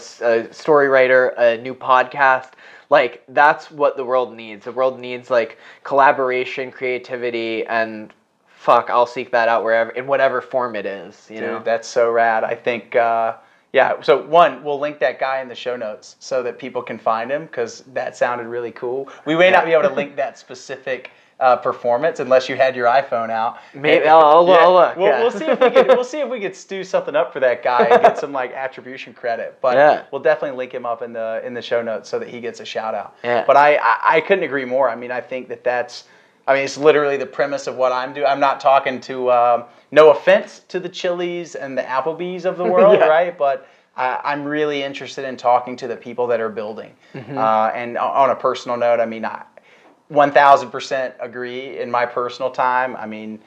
[0.51, 2.51] story writer a new podcast
[2.89, 4.65] like that's what the world needs.
[4.65, 8.13] The world needs like collaboration creativity and
[8.47, 11.61] fuck i'll seek that out wherever in whatever form it is you Dude, know?
[11.63, 12.43] that's so rad.
[12.43, 13.35] I think, uh,
[13.73, 14.01] yeah.
[14.01, 17.29] So one, we'll link that guy in the show notes so that people can find
[17.31, 19.09] him because that sounded really cool.
[19.25, 22.87] We may not be able to link that specific uh, performance unless you had your
[22.87, 23.59] iPhone out.
[23.75, 25.21] Maybe- I'll- I'll- I'll look, We'll, yeah.
[25.21, 25.87] we'll see if we could.
[25.87, 28.53] We'll see if we could stew something up for that guy and get some like
[28.53, 29.59] attribution credit.
[29.61, 30.03] But Yeah.
[30.11, 32.59] we'll definitely link him up in the in the show notes so that he gets
[32.59, 33.15] a shout out.
[33.23, 33.43] Yeah.
[33.45, 34.89] But I, I I couldn't agree more.
[34.89, 36.05] I mean, I think that that's.
[36.47, 38.25] I mean, it's literally the premise of what I'm doing.
[38.25, 42.63] I'm not talking to, um, no offense to the Chili's and the Applebee's of the
[42.73, 43.07] world, Yeah.
[43.07, 43.37] right?
[43.37, 43.67] But
[43.97, 46.93] I, I'm really interested in talking to the people that are building.
[47.13, 47.37] Mm-hmm.
[47.37, 49.43] Uh, and on a personal note, I mean, I
[50.11, 52.95] 1000% agree in my personal time.
[52.95, 53.39] I mean,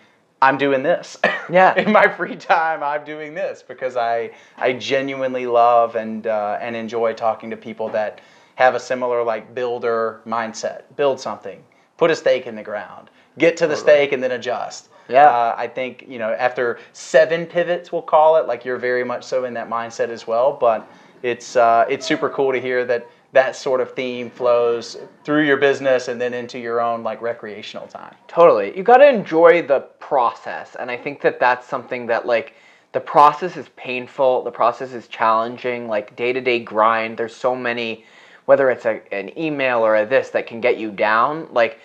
[0.42, 1.16] I'm doing this.
[1.51, 1.74] Yeah.
[1.76, 6.76] in my free time, I'm doing this because I I genuinely love and uh, and
[6.76, 8.20] enjoy talking to people that
[8.55, 10.82] have a similar like builder mindset.
[10.94, 11.61] Build something,
[12.01, 14.88] put a stake in the ground, get to the stake, and then adjust.
[15.09, 15.28] Yeah.
[15.28, 18.46] Uh, I think you know after seven pivots, we'll call it.
[18.46, 20.57] Like you're very much so in that mindset as well.
[20.66, 20.90] But
[21.22, 25.57] it's uh, it's super cool to hear that that sort of theme flows through your
[25.57, 28.14] business and then into your own like recreational time.
[28.26, 28.76] Totally.
[28.76, 29.80] You got to enjoy the
[30.11, 30.76] process.
[30.80, 32.55] And I think that that's something that, like,
[32.92, 37.16] the process is painful, the process is challenging, like, day to day grind.
[37.16, 38.05] There's so many,
[38.51, 41.46] whether it's a, an email or a this that can get you down.
[41.53, 41.78] Like,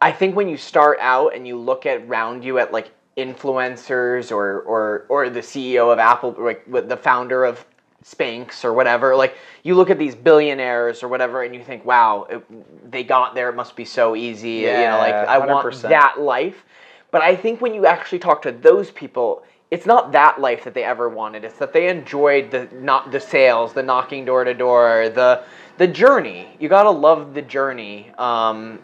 [0.00, 4.30] I think when you start out and you look at around you at like influencers
[4.30, 7.66] or or or the CEO of Apple, like with the founder of
[8.04, 12.28] Spanx or whatever, like you look at these billionaires or whatever, and you think, wow,
[12.30, 13.48] it, they got there.
[13.48, 14.50] It must be so easy.
[14.50, 15.88] you know, like I want 100%.
[15.88, 16.64] that life.
[17.10, 20.74] But I think when you actually talk to those people, it's not that life that
[20.74, 21.44] they ever wanted.
[21.44, 25.44] It's that they enjoyed the not the sales, the knocking door to door, the
[25.78, 26.56] the journey.
[26.60, 28.12] You gotta love the journey.
[28.18, 28.78] Um,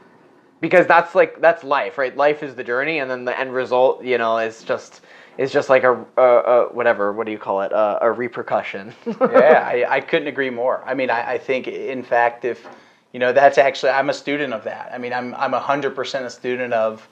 [0.62, 2.16] because that's like that's life, right?
[2.16, 5.02] Life is the journey, and then the end result, you know, is just
[5.36, 7.12] is just like a, a, a whatever.
[7.12, 7.72] What do you call it?
[7.72, 8.94] A, a repercussion.
[9.06, 10.82] yeah, I, I couldn't agree more.
[10.86, 12.66] I mean, I, I think, in fact, if
[13.12, 14.90] you know, that's actually I'm a student of that.
[14.94, 17.06] I mean, I'm I'm hundred percent a student of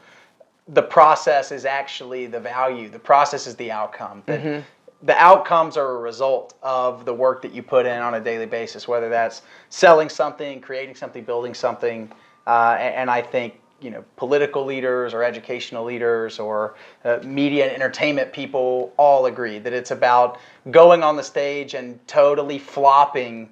[0.72, 2.88] the process is actually the value.
[2.88, 4.22] The process is the outcome.
[4.26, 4.64] That
[5.02, 8.46] The outcomes are a result of the work that you put in on a daily
[8.46, 12.12] basis, whether that's selling something, creating something, building something.
[12.46, 16.74] Uh, and, and I think you know political leaders or educational leaders or
[17.06, 20.38] uh, media and entertainment people all agree that it's about
[20.70, 23.48] going on the stage and totally flopping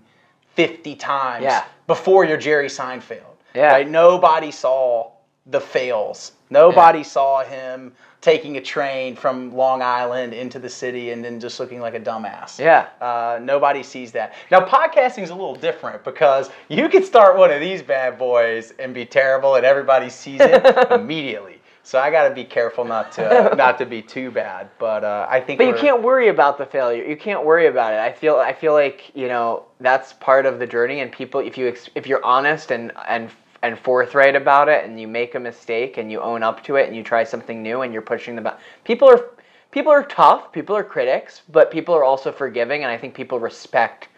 [0.54, 1.64] 50 times Yeah.
[1.86, 3.22] before you're Jerry Seinfeld.
[3.54, 3.72] Yeah.
[3.72, 3.88] Right?
[3.88, 5.12] Nobody saw
[5.48, 6.32] the fails.
[6.50, 11.60] Nobody saw him taking a train from Long Island into the city and then just
[11.60, 12.58] looking like a dumbass.
[12.58, 12.88] Yeah.
[13.00, 14.34] Uh, nobody sees that.
[14.50, 18.72] Now, podcasting is a little different because you could start one of these bad boys
[18.78, 21.60] and be terrible, and everybody sees it immediately.
[21.82, 24.68] So I got to be careful not to not to be too bad.
[24.78, 25.56] But uh, I think.
[25.56, 27.02] But you can't worry about the failure.
[27.02, 27.98] You can't worry about it.
[27.98, 31.00] I feel I feel like you know that's part of the journey.
[31.00, 33.30] And people, if you if you're honest and and
[33.62, 36.86] and forthright about it, and you make a mistake and you own up to it,
[36.86, 39.30] and you try something new, and you're pushing the ba- people are
[39.70, 40.52] people are tough.
[40.52, 44.08] People are critics, but people are also forgiving, and I think people respect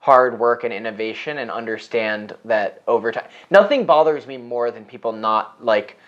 [0.00, 3.28] hard work and innovation and understand that over time.
[3.50, 5.98] Nothing bothers me more than people not like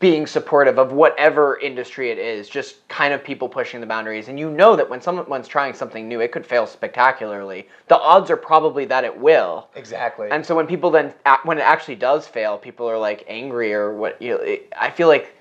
[0.00, 4.28] being supportive of whatever industry it is, just kind of people pushing the boundaries.
[4.28, 7.68] And you know that when someone's trying something new, it could fail spectacularly.
[7.88, 9.70] The odds are probably that it will.
[9.74, 10.28] exactly.
[10.30, 11.14] And so when people then,
[11.44, 14.20] when it actually does fail, people are like angry or what.
[14.20, 15.34] You know, it, I feel like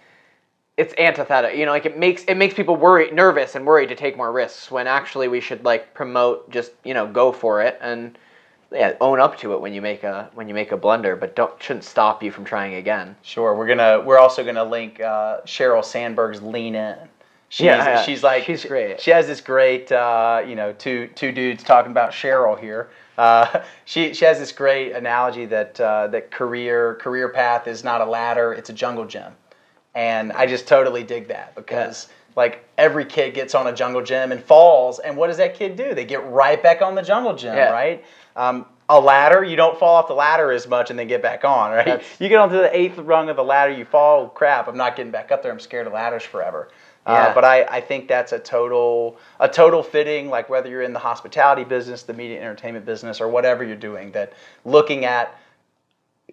[0.78, 1.58] it's antithetical.
[1.58, 4.32] You know, like it makes it makes people worry, nervous, and worried to take more
[4.32, 4.72] risks.
[4.72, 8.18] When actually we should like promote, just you know, go for it and
[8.72, 11.36] yeah, own up to it when you make a when you make a blunder, but
[11.36, 13.16] don't shouldn't stop you from trying again.
[13.22, 13.54] Sure.
[13.56, 14.02] We're gonna.
[14.02, 16.98] We're also gonna link uh, Sheryl Sandberg's "Lean In."
[17.50, 18.02] She's, Yeah, yeah.
[18.04, 19.02] she's like She's great.
[19.02, 22.90] She has this great, uh, you know, two two dudes talking about Sheryl here.
[23.18, 28.00] Uh, she she has this great analogy that uh, that career career path is not
[28.00, 29.34] a ladder; it's a jungle gym,
[29.96, 32.08] and I just totally dig that because
[32.38, 35.76] like every kid gets on a jungle gym and falls, and what does that kid
[35.76, 35.94] do?
[35.94, 37.72] They get right back on the jungle gym, Yeah.
[37.72, 38.06] right?
[38.36, 41.46] Um, a ladder, you don't fall off the ladder as much and then get back
[41.46, 41.86] on, right?
[41.86, 44.96] That's- You get onto the eighth rung of the ladder, you fall, crap, I'm not
[44.98, 45.52] getting back up there.
[45.52, 46.70] I'm scared of ladders forever.
[47.06, 47.34] Uh, Yeah.
[47.34, 51.00] but I, I think that's a total a total fitting, like whether you're in the
[51.00, 54.34] hospitality business, the media entertainment business, or whatever you're doing, that
[54.66, 55.36] looking at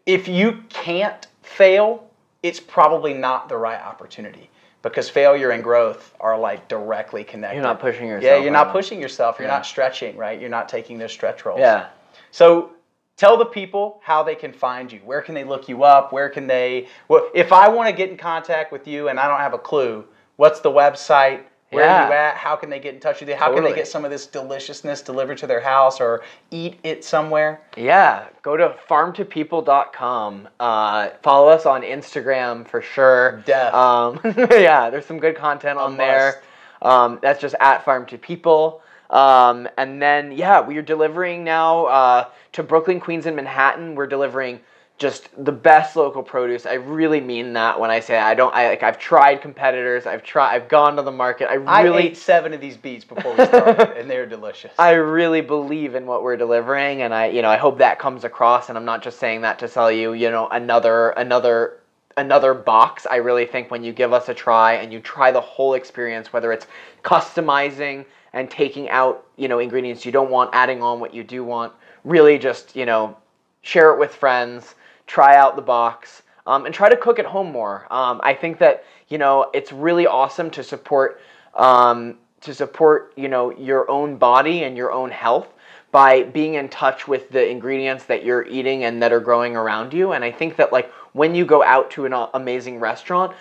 [0.05, 2.05] if you can't fail,
[2.43, 4.51] it's probably not the right opportunity
[4.83, 7.57] because failure and growth are like directly connected.
[7.57, 8.25] You're not pushing yourself.
[8.25, 9.37] Yeah, you're not pushing yourself.
[9.39, 9.55] You're Yeah.
[9.55, 10.41] not stretching, right?
[10.41, 11.61] You're not taking those stretch roles.
[11.61, 11.87] Yeah.
[12.31, 12.71] So
[13.17, 15.01] tell the people how they can find you.
[15.05, 16.13] Where can they look you up?
[16.13, 16.87] Where can they?
[17.09, 19.59] Well, if I want to get in contact with you and I don't have a
[19.59, 20.05] clue,
[20.37, 21.43] what's the website?
[21.71, 22.37] Where are you at?
[22.37, 23.37] How can they get in touch with you?
[23.37, 27.05] How can they get some of this deliciousness delivered to their house or eat it
[27.05, 27.61] somewhere?
[27.77, 30.49] Yeah, go to farmtopeople.com.
[30.59, 33.43] Uh, follow us on Instagram for sure.
[33.45, 33.75] Def.
[33.75, 36.43] Um, yeah, there's some good content on there.
[36.81, 38.81] Um, that's just at Farm to People.
[39.11, 43.95] Um, and then, yeah, we are delivering now uh, to Brooklyn, Queens, and Manhattan.
[43.95, 44.61] We're delivering
[44.99, 46.67] just the best local produce.
[46.67, 48.53] I really mean that when I say I don't.
[48.55, 48.83] I like.
[48.83, 50.07] I've tried competitors.
[50.07, 50.55] I've tried.
[50.55, 51.49] I've gone to the market.
[51.49, 54.73] I I really ate seven of these beets before we started, and they're delicious.
[54.79, 58.25] I really believe in what we're delivering, and I, you know, I hope that comes
[58.25, 58.69] across.
[58.69, 61.79] And I'm not just saying that to sell you, you know, another another
[62.17, 63.07] another box.
[63.09, 66.33] I really think when you give us a try and you try the whole experience,
[66.33, 66.67] whether it's
[67.05, 71.45] customizing and taking out, you know, ingredients you don't want, adding on what you do
[71.45, 71.73] want,
[72.05, 73.17] really just, you know,
[73.63, 74.75] share it with friends,
[75.09, 77.87] try out the box, um, and try to cook at home more.
[77.91, 81.21] Um, I think that you know it's really awesome to support
[81.55, 85.49] um, to support you know your own body and your own health
[85.91, 89.93] by being in touch with the ingredients that you're eating and that are growing around
[89.93, 90.13] you.
[90.13, 93.35] And I think that like when you go out to an amazing restaurant,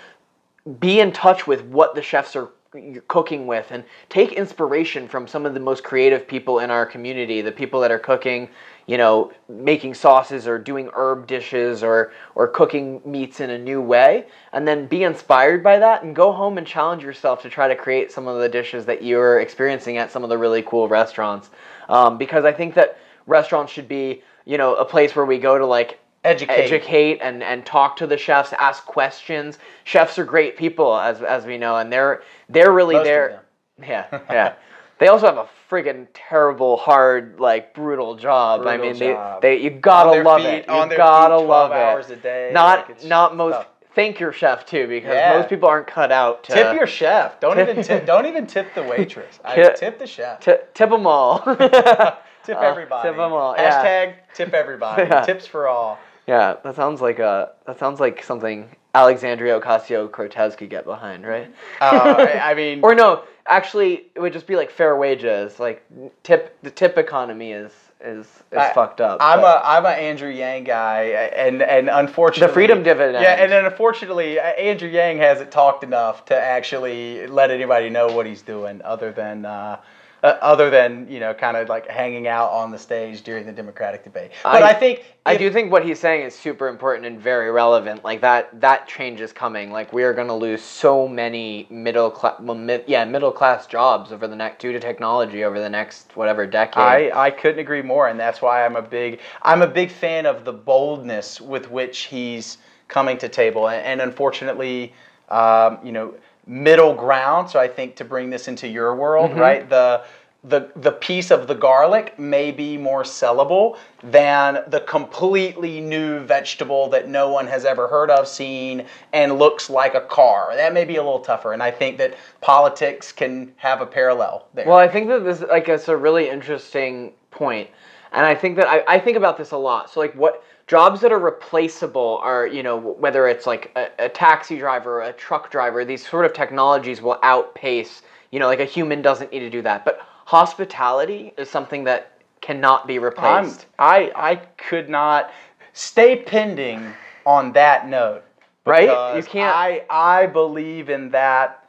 [0.80, 5.26] be in touch with what the chefs are you're cooking with and take inspiration from
[5.28, 8.50] some of the most creative people in our community the people that are cooking
[8.88, 13.82] you know making sauces or doing herb dishes or or cooking meats in a new
[13.82, 17.68] way and then be inspired by that and go home and challenge yourself to try
[17.68, 20.88] to create some of the dishes that you're experiencing at some of the really cool
[20.88, 21.52] restaurants
[21.90, 25.58] um, because i think that restaurants should be you know a place where we go
[25.58, 26.54] to like Educate.
[26.54, 29.60] educate and, and talk to the chefs, ask questions.
[29.86, 33.44] Chefs are great people, as as we know, and they're they're really Most there.
[33.82, 34.54] Yeah, yeah.
[35.00, 38.66] they also have a friggin' terrible, hard, like brutal job.
[38.66, 39.42] I mean, job.
[39.42, 40.60] they they you gotta love feet- it.
[40.68, 41.76] You gotta feet love it.
[41.78, 43.54] hours a day, Not like, not most.
[43.54, 43.68] tough.
[43.96, 45.38] Thank your chef too, because Yeah.
[45.40, 47.40] most people aren't cut out to Tip your chef.
[47.40, 48.06] Don't even tip.
[48.12, 49.40] Don't even tip the waitress.
[49.44, 50.40] I Tip- tip the chef.
[50.40, 51.40] t- tip them all.
[51.46, 51.60] Tip
[52.58, 53.10] Uh, everybody.
[53.10, 53.84] tip 'em all, yeah.
[53.84, 55.04] Hashtag tip everybody.
[55.04, 55.22] Yeah.
[55.22, 55.98] Tips for all.
[56.28, 61.26] Yeah, that sounds like a that sounds like something Alexandria Ocasio Cortez could get behind,
[61.26, 61.52] right?
[61.82, 65.60] Uh, I mean, or no, actually, it would just be like fair wages.
[65.60, 65.84] Like
[66.24, 69.18] tip, the tip economy is is is I- fucked up.
[69.22, 71.04] I'm but- a I'm a Andrew Yang guy,
[71.36, 73.24] and and unfortunately The freedom dividend.
[73.24, 78.26] Yeah, and then unfortunately, Andrew Yang hasn't talked enough to actually let anybody know what
[78.26, 79.80] he's doing, other than uh,
[80.24, 83.52] uh, other than you know, kind of like hanging out on the stage during the
[83.52, 84.32] Democratic debate.
[84.44, 87.20] But I, I- think I if- do think what he's saying is super important and
[87.20, 88.04] very relevant.
[88.04, 89.72] Like that that change is coming.
[89.72, 92.42] Like we are going to lose so many middle class,
[92.88, 97.12] yeah, middle class jobs over the next due to technology over the next whatever decade.
[97.12, 100.26] I, I couldn't agree more, and that's why I'm a big I'm a big fan
[100.26, 102.58] of the boldness with which he's
[102.88, 104.94] coming to table, and, and unfortunately,
[105.30, 106.14] um, you know,
[106.48, 107.50] middle ground.
[107.50, 109.40] So I think to bring this into your world, mm-hmm.
[109.40, 110.04] right, the
[110.44, 116.90] the the piece of the garlic may be more sellable than the completely new vegetable
[116.90, 120.56] that no one has ever heard of, seen, and looks like a car.
[120.56, 124.48] That may be a little tougher, and I think that politics can have a parallel
[124.54, 124.68] there.
[124.68, 127.70] Well, I think that this like it's a really interesting point,
[128.12, 129.90] and I think that I, I think about this a lot.
[129.90, 134.10] So like what jobs that are replaceable are you know whether it's like a, a
[134.10, 138.66] taxi driver, a truck driver, these sort of technologies will outpace you know like a
[138.66, 143.66] human doesn't need to do that, but hospitality is something that cannot be I'm, replaced.
[143.80, 145.32] I I could not
[145.74, 146.94] stay pending
[147.26, 148.24] on that note.
[148.66, 149.16] Right?
[149.16, 151.64] You can't- I I believe in that.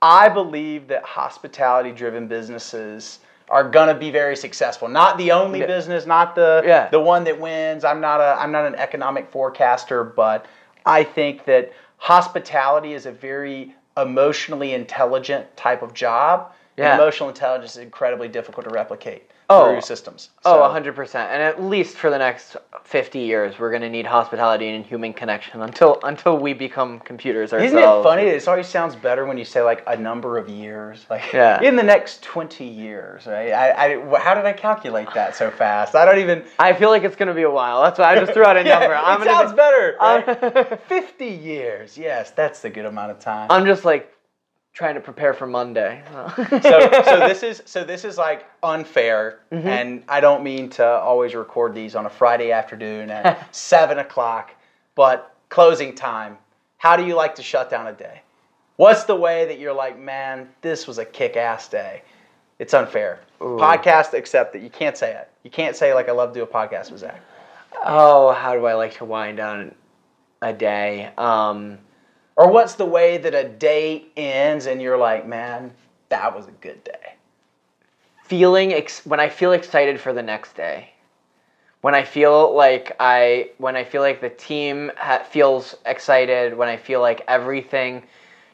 [0.00, 4.88] I believe that hospitality driven businesses are gonna be very successful.
[4.88, 5.66] Not the only Yeah.
[5.66, 6.88] business, not the Yeah.
[6.90, 7.84] the one that wins.
[7.84, 10.46] I'm not a I'm not an economic forecaster, but
[10.86, 16.52] I think that hospitality is a very emotionally intelligent type of job.
[16.76, 16.96] Yeah.
[16.96, 19.30] emotional intelligence is incredibly difficult to replicate.
[19.50, 19.72] Oh.
[19.72, 20.30] through systems.
[20.46, 21.14] Oh, 100%.
[21.14, 25.12] And at least for the next 50 years, we're going to need hospitality and human
[25.12, 27.74] connection until until we become computers ourselves.
[27.74, 28.22] Isn't it funny?
[28.22, 31.60] It always sounds better when you say like a number of years, like Yeah.
[31.62, 33.52] in the next twenty years, right?
[33.52, 35.94] I, I, how did I calculate that so fast?
[35.94, 36.44] I don't even.
[36.58, 37.82] I feel like it's going to be a while.
[37.82, 38.94] That's why I just threw out a Yeah, number.
[38.94, 39.96] it I'm sounds be- better.
[40.00, 40.80] Right?
[40.88, 43.48] Fifty years, yes, that's the good amount of time.
[43.50, 44.13] I'm just like
[44.74, 46.02] trying to prepare for Monday.
[46.36, 49.68] so, so this is so this is like unfair, Mm-hmm.
[49.68, 54.50] and I don't mean to always record these on a Friday afternoon at seven o'clock,
[54.94, 56.36] but closing time.
[56.78, 58.20] How do you like to shut down a day?
[58.76, 62.02] What's the way that you're like, man, this was a kick-ass day?
[62.58, 63.20] It's unfair.
[63.40, 64.62] Podcast, accept it.
[64.62, 65.28] You can't say it.
[65.44, 67.20] You can't say like I love to do a podcast with Zach.
[67.84, 69.74] oh, how do I like to wind down
[70.42, 71.10] a day?
[71.16, 71.78] Um,
[72.36, 75.72] Or what's the way that a day ends and you're like, man,
[76.08, 77.14] that was a good day.
[78.24, 80.90] feeling ex- when I feel excited for the next day.
[81.82, 86.68] When I feel like I when I feel like the team ha- feels excited, when
[86.68, 88.04] I feel like everything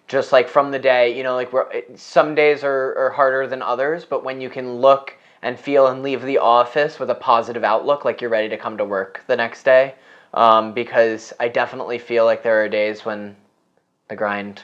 [0.09, 3.63] just like from the day, you know, like we're, some days are, are harder than
[3.63, 7.65] others, but when you can look and feel and leave the office with a positive
[7.65, 9.95] outlook, like you're ready to come to work the next day,
[10.35, 13.37] um, because I definitely feel like there are days when
[14.11, 14.63] the grind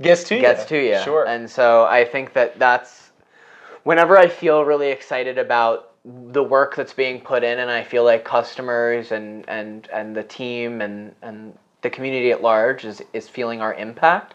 [0.00, 0.40] Gets to you.
[0.42, 0.98] gets to you.
[1.02, 1.26] Sure.
[1.26, 3.10] And so I think that that's
[3.84, 8.04] whenever I feel really excited about the work that's being put in, and I feel
[8.04, 13.26] like customers and and and the team and and the community at large is is
[13.28, 14.34] feeling our impact.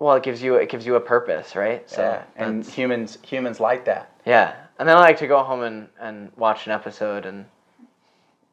[0.00, 1.88] Well, it gives you it gives you a purpose, right?
[1.88, 4.12] So yeah, and humans humans like that.
[4.26, 7.46] yeah, and then I like to go home and and watch an episode and.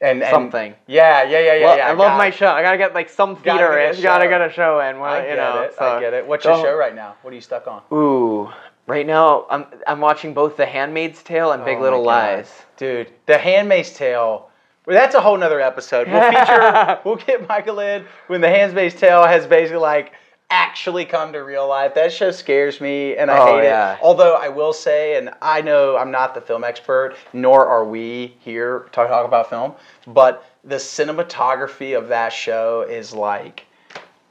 [0.01, 0.73] And, and Something.
[0.87, 1.65] Yeah, yeah, yeah, yeah.
[1.65, 2.33] Well, yeah, I love my it.
[2.33, 2.47] show.
[2.47, 4.01] I gotta get like some Gotta theater get a.
[4.01, 4.29] Gotta show.
[4.29, 4.99] get a show in.
[4.99, 5.75] Well, I you get know, it.
[5.77, 6.25] so- I get it.
[6.25, 7.15] What's your show right now?
[7.21, 7.83] What are you stuck on?
[7.93, 8.49] Ooh,
[8.87, 12.51] right now I'm I'm watching both The Handmaid's Tale and Big Oh my Little Lies.
[12.77, 14.49] Dude, The Handmaid's Tale.
[14.87, 16.07] Well, that's a whole nother episode.
[16.07, 16.99] We'll feature.
[17.05, 20.13] we'll get Michael in when The Handmaid's Tale has basically like
[20.51, 21.95] actually come to real life.
[21.95, 23.93] That show scares me, and I Oh, hate yeah.
[23.93, 23.99] it.
[24.03, 28.35] Although I will say, and I know I'm not the film expert, nor are we
[28.39, 29.73] here to talk about film,
[30.05, 33.65] but the cinematography of that show is like.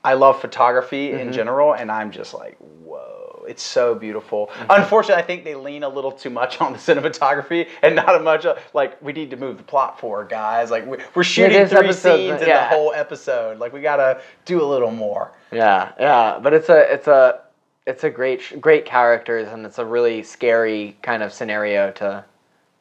[0.03, 1.19] I love photography Mm-hmm.
[1.29, 4.47] in general, and I'm just like, whoa, it's so beautiful.
[4.47, 4.67] Mm-hmm.
[4.71, 8.23] Unfortunately, I think they lean a little too much on the cinematography and not as
[8.23, 10.71] much like we need to move the plot forward, guys.
[10.71, 13.59] Like we- we're shooting this three episode- scenes in the whole episode.
[13.59, 15.33] Like we gotta do a little more.
[15.53, 17.41] Yeah, yeah, but it's a it's a
[17.87, 22.25] it's a great great characters and it's a really scary kind of scenario to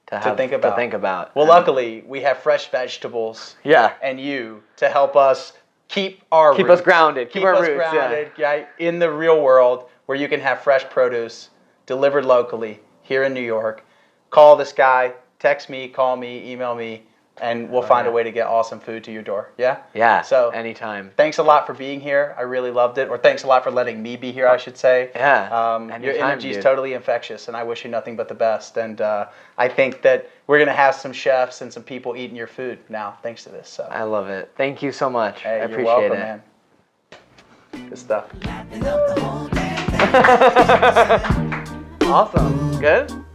[0.07, 0.71] to have think about.
[0.71, 1.35] To think about.
[1.35, 5.53] Well, And- luckily we have fresh vegetables yeah, and you to help us
[5.87, 6.81] keep our Keep us roots.
[6.81, 7.91] grounded, keep our us roots, yeah.
[7.91, 11.49] grounded, yeah, in the real world where you can have fresh produce
[11.85, 13.83] delivered locally here in New York.
[14.29, 17.03] Call this guy, text me, call me, email me,
[17.41, 18.11] and we'll find yeah.
[18.11, 19.49] a way to get awesome food to your door.
[19.57, 19.79] Yeah.
[19.93, 20.21] yeah.
[20.21, 21.11] So- anytime.
[21.17, 22.35] Thanks a lot for being here.
[22.37, 23.09] I really loved it.
[23.09, 25.11] Or thanks a lot for letting me be here, I should say.
[25.15, 28.33] Yeah, Um, your anytime, energy is totally infectious, and I wish you nothing but the
[28.35, 28.77] best.
[28.77, 29.27] And uh,
[29.57, 32.79] I think that we're going to have some chefs and some people eating your food
[32.89, 33.69] now, thanks to this.
[33.69, 34.51] So, I love it.
[34.57, 35.41] Thank you so much.
[35.41, 36.19] hey, I you're appreciate welcome, it.
[36.19, 36.41] man.
[37.89, 38.29] Good stuff.
[38.45, 39.69] Lighting up the whole damn
[42.09, 42.79] Awesome.
[42.79, 43.25] Good.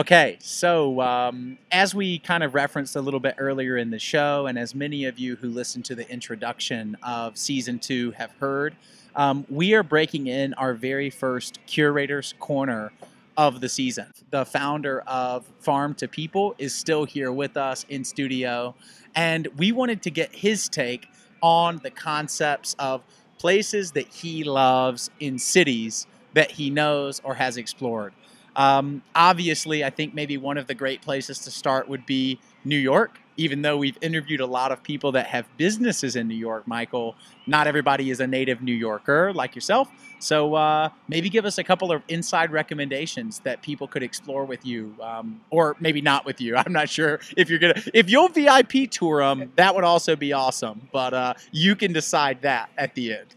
[0.00, 4.46] Okay, so um, as we kind of referenced a little bit earlier in the show,
[4.46, 8.74] and as many of you who listened to the introduction of season two have heard,
[9.14, 12.92] um, we are breaking in our very first Curator's Corner
[13.36, 14.06] of the season.
[14.30, 18.74] The founder of Farm to People is still here with us in studio,
[19.14, 21.10] and we wanted to get his take
[21.42, 23.04] on the concepts of
[23.36, 28.14] places that he loves in cities that he knows or has explored.
[28.56, 32.78] Um, obviously, I think maybe one of the great places to start would be New
[32.78, 33.18] York.
[33.36, 37.16] Even though we've interviewed a lot of people that have businesses in New York, Michael,
[37.46, 39.88] not everybody is a native New Yorker like yourself.
[40.18, 44.66] So uh, maybe give us a couple of inside recommendations that people could explore with
[44.66, 46.54] you, um, or maybe not with you.
[46.58, 47.82] I'm not sure if you're gonna.
[47.94, 50.88] If you'll VIP tour them, that would also be awesome.
[50.92, 53.34] But uh, you can decide that at the end.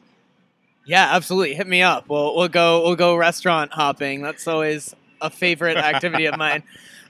[0.86, 1.55] Yeah, absolutely.
[1.55, 2.09] Hit me up.
[2.09, 4.22] We'll we'll go we'll go restaurant hopping.
[4.22, 4.93] That's always
[5.24, 6.61] a favorite activity of mine.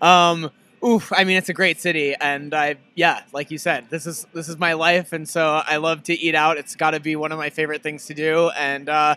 [0.02, 0.52] Um,
[0.86, 4.26] oof, I mean it's a great city, and I yeah, like you said, this is
[4.34, 6.58] this is my life, and so I love to eat out.
[6.58, 9.16] It's got to be one of my favorite things to do, and uh,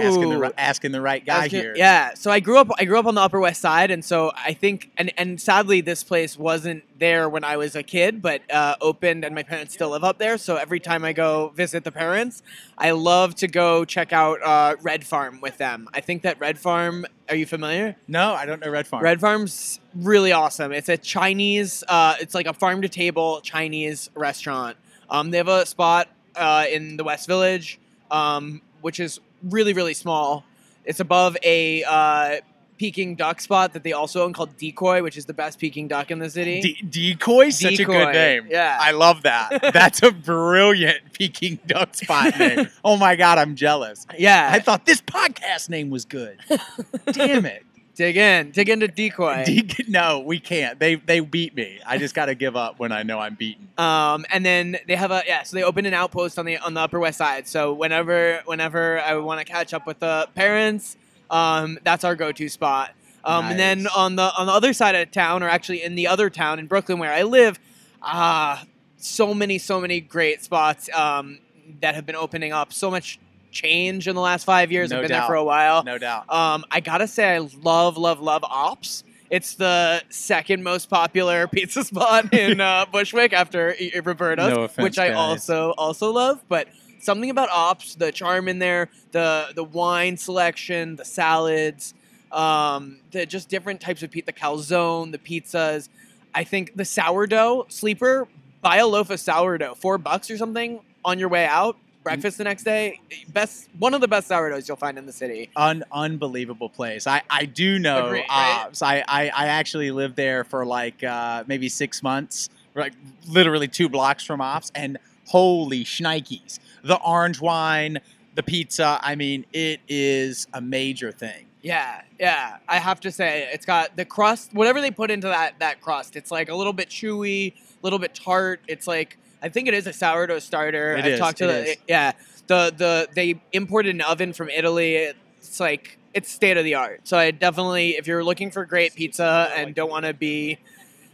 [0.00, 0.42] asking the Ooh.
[0.42, 1.74] ri- asking the right guy Asking- here.
[1.76, 2.14] Yeah.
[2.14, 2.68] So I grew up.
[2.78, 5.80] I grew up on the Upper West Side, and so I think, and and sadly,
[5.80, 9.74] this place wasn't there when I was a kid, but uh, opened, and my parents
[9.74, 10.38] still live up there.
[10.38, 12.42] So every time I go visit the parents,
[12.78, 15.88] I love to go check out uh, Red Farm with them.
[15.92, 17.06] I think that Red Farm.
[17.28, 17.96] Are you familiar?
[18.06, 19.02] No, I don't know Red Farm.
[19.02, 20.70] Red Farm's really awesome.
[20.72, 21.82] It's a Chinese.
[21.88, 24.76] Uh, it's like a farm to table Chinese restaurant.
[25.10, 27.80] Um, they have a spot uh, in the West Village,
[28.12, 29.18] um, which is
[29.48, 30.44] really really small.
[30.84, 32.36] It's above a uh,
[32.78, 36.10] Peking duck spot that they also own called Decoy, which is the best Peking duck
[36.10, 36.60] in the city.
[36.60, 36.82] D-
[37.14, 38.46] decoy, such a good name.
[38.50, 38.76] yeah.
[38.78, 39.62] I love that.
[39.72, 42.68] That's a brilliant Peking duck spot name.
[42.84, 44.06] Oh my god, I'm jealous.
[44.18, 46.38] yeah, I thought this podcast name was good.
[47.12, 47.64] Damn it.
[47.96, 49.42] Dig in, dig into Decoy.
[49.46, 50.78] De- no, we can't.
[50.78, 51.80] They they beat me.
[51.84, 53.68] I just got to give up when I know I'm beaten.
[53.78, 56.74] Um, and then they have a yeah, so they opened an outpost on the on
[56.74, 57.48] the Upper West Side.
[57.48, 60.96] So whenever whenever I want to catch up with the parents,
[61.30, 62.92] um, that's our go-to spot.
[63.24, 66.06] Um, And then on the on the other side of town, or actually in the
[66.06, 67.58] other town in Brooklyn where I live,
[68.00, 68.64] ah,
[68.98, 71.38] so many so many great spots um,
[71.80, 72.72] that have been opening up.
[72.72, 73.18] So much
[73.56, 74.90] change in the last five years.
[74.90, 75.20] No I've been doubt.
[75.20, 75.82] there for a while.
[75.84, 76.30] No doubt.
[76.30, 79.02] Um, I gotta say, I love, love, love Ops.
[79.30, 84.98] It's the second most popular pizza spot in uh, Bushwick after Roberta's, No offense, which
[84.98, 85.16] I guys.
[85.16, 86.42] also also love.
[86.48, 86.68] But
[87.00, 91.94] something about Ops, the charm in there, the the wine selection, the salads,
[92.30, 95.88] um, the just different types of pizza, the calzone, the pizzas.
[96.34, 98.28] I think the sourdough sleeper.
[98.62, 101.76] Buy a loaf of sourdough, four bucks or something on your way out.
[102.06, 103.00] Breakfast the next day.
[103.28, 105.50] Best one of the best sourdoughs you'll find in the city.
[105.56, 107.06] Un- unbelievable place.
[107.06, 108.64] I, I do know Agree, right?
[108.66, 108.80] Ops.
[108.80, 112.92] I, I, I actually lived there for like uh, maybe six months, like
[113.28, 116.60] literally two blocks from Ops, and holy shnikes.
[116.84, 117.98] The orange wine,
[118.36, 121.46] the pizza, I mean, it is a major thing.
[121.62, 122.58] Yeah, yeah.
[122.68, 124.54] I have to say, it's got the crust.
[124.54, 127.98] Whatever they put into that that crust, it's like a little bit chewy, a little
[127.98, 128.60] bit tart.
[128.68, 130.96] It's like I think it is a sourdough starter.
[130.96, 132.12] It I've is, talked to the yeah.
[132.48, 134.96] The the they imported an oven from Italy.
[134.96, 137.02] It's like it's state of the art.
[137.06, 140.58] So I definitely, if you're looking for great pizza and don't want to be.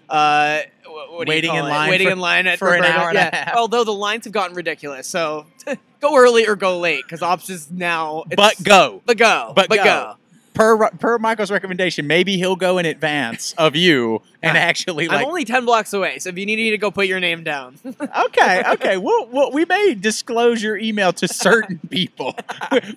[0.09, 1.69] Uh, what Waiting in it?
[1.69, 3.45] line waiting for- in line at for an hour and a yeah.
[3.47, 3.57] half.
[3.57, 5.47] Although the lines have gotten ridiculous, so
[6.01, 8.25] go early or go late because Ops is now.
[8.27, 9.01] It's but go.
[9.07, 9.85] but go, But but, go.
[9.85, 10.15] go.
[10.55, 15.27] Per, per Michael's recommendation, maybe he'll go in advance of you and actually like I'm
[15.27, 17.77] only 10 blocks away, so if you need me to go put your name down.
[18.27, 18.97] okay, okay.
[18.97, 22.35] We'll, we'll, we may disclose your email to certain people.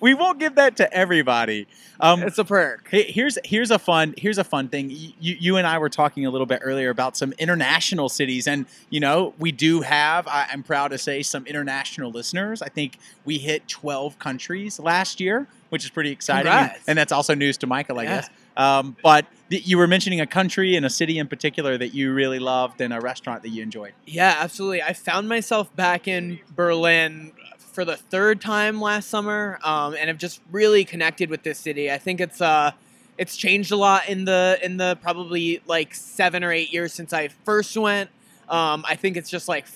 [0.00, 1.66] we won't give that to everybody.
[1.98, 2.88] Um, it's a perk.
[2.90, 4.90] Here's here's a fun here's a fun thing.
[4.90, 8.66] You, you and I were talking a little bit earlier about some international cities, and
[8.90, 10.26] you know we do have.
[10.28, 12.60] I, I'm proud to say some international listeners.
[12.60, 17.12] I think we hit 12 countries last year, which is pretty exciting, and, and that's
[17.12, 18.16] also news to Michael, I Yeah.
[18.16, 18.30] guess.
[18.58, 22.38] Um, but you were mentioning a country and a city in particular that you really
[22.38, 23.92] loved, and a restaurant that you enjoyed.
[24.06, 24.82] Yeah, absolutely.
[24.82, 30.18] I found myself back in Berlin for the third time last summer, um, and have
[30.18, 31.90] just really connected with this city.
[31.90, 32.72] I think it's uh,
[33.18, 37.12] it's changed a lot in the in the probably like seven or eight years since
[37.12, 38.10] I first went.
[38.48, 39.66] Um, I think it's just like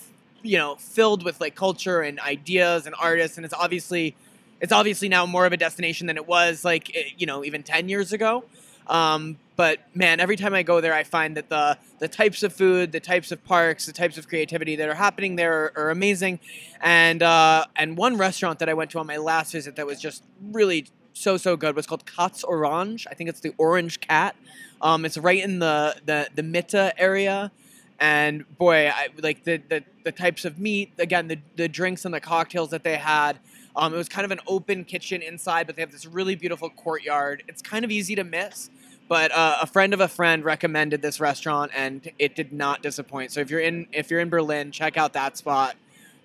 [0.41, 4.15] you know filled with like culture and ideas and artists, and it's obviously
[4.59, 7.63] it's obviously now more of a destination than it was like eh, you know even
[7.63, 8.43] ten years ago.
[8.87, 12.51] Um, but man, every time I go there, I find that the the types of
[12.51, 15.89] food, the types of parks, the types of creativity that are happening there are, are
[15.91, 16.39] amazing.
[16.81, 20.01] And uh, and one restaurant that I went to on my last visit that was
[20.01, 23.05] just really so so good was called Katz Orange.
[23.11, 24.35] I think it's the Orange Cat.
[24.81, 27.51] Um, it's right in the the the Mitte area.
[27.99, 30.91] And boy, I like the, the the types of meat.
[30.97, 33.37] Again, the the drinks and the cocktails that they had.
[33.75, 36.69] Um, it was kind of an open kitchen inside, but they have this really beautiful
[36.69, 37.43] courtyard.
[37.47, 38.69] It's kind of easy to miss,
[39.11, 43.33] but uh, a friend of a friend recommended this restaurant, and it did not disappoint.
[43.33, 45.75] So if you're in if you're in Berlin, check out that spot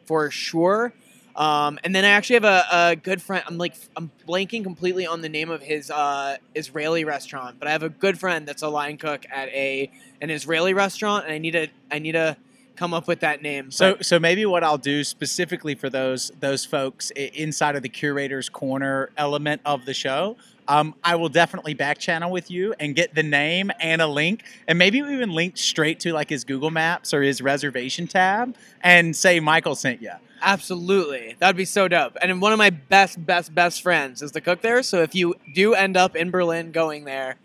[0.05, 0.93] for sure.
[1.35, 3.43] Um, and then I actually have a, a good friend.
[3.49, 7.73] I'm like I'm blanking completely on the name of his uh, Israeli restaurant, but I
[7.73, 11.39] have a good friend that's a line cook at a an Israeli restaurant, and I
[11.39, 12.37] need to I need to
[12.77, 13.73] come up with that name.
[13.73, 17.89] So, But- so maybe what I'll do specifically for those those folks inside of the
[17.89, 20.37] curator's corner element of the show,
[20.69, 24.45] um, I will definitely back channel with you and get the name and a link,
[24.67, 29.15] and maybe even link straight to like his Google Maps or his reservation tab, and
[29.15, 30.13] say Michael sent you.
[30.43, 31.37] Absolutely.
[31.39, 32.17] That'd be so dope.
[32.21, 34.83] And one of my best, best, best friends is the cook there.
[34.83, 37.37] So if you do end up in Berlin going there,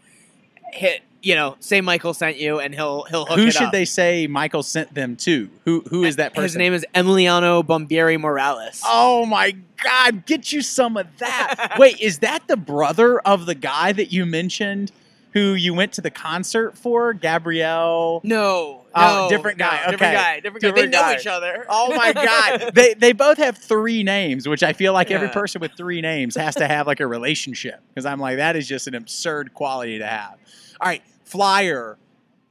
[0.73, 3.71] hit you know, say Michael sent you, and he'll he'll hook Who should up.
[3.71, 5.49] they say Michael sent them to?
[5.65, 6.43] Who who is that person?
[6.43, 8.81] His name is Emiliano Bombieri Morales.
[8.85, 10.25] Oh my God!
[10.25, 11.75] Get you some of that.
[11.79, 14.91] Wait, is that the brother of the guy that you mentioned,
[15.33, 18.21] who you went to the concert for, Gabrielle?
[18.23, 20.13] No, Oh, no, different no, guy, different okay.
[20.13, 21.07] guy, different, Different guy.
[21.11, 21.65] They know each other.
[21.69, 22.11] Oh my
[22.61, 22.71] God!
[22.73, 26.35] they they both have three names, which I feel like every person with three names
[26.35, 29.99] has to have like a relationship because I'm like that is just an absurd quality
[29.99, 30.37] to have.
[30.81, 31.01] All right,
[31.31, 31.97] flyer,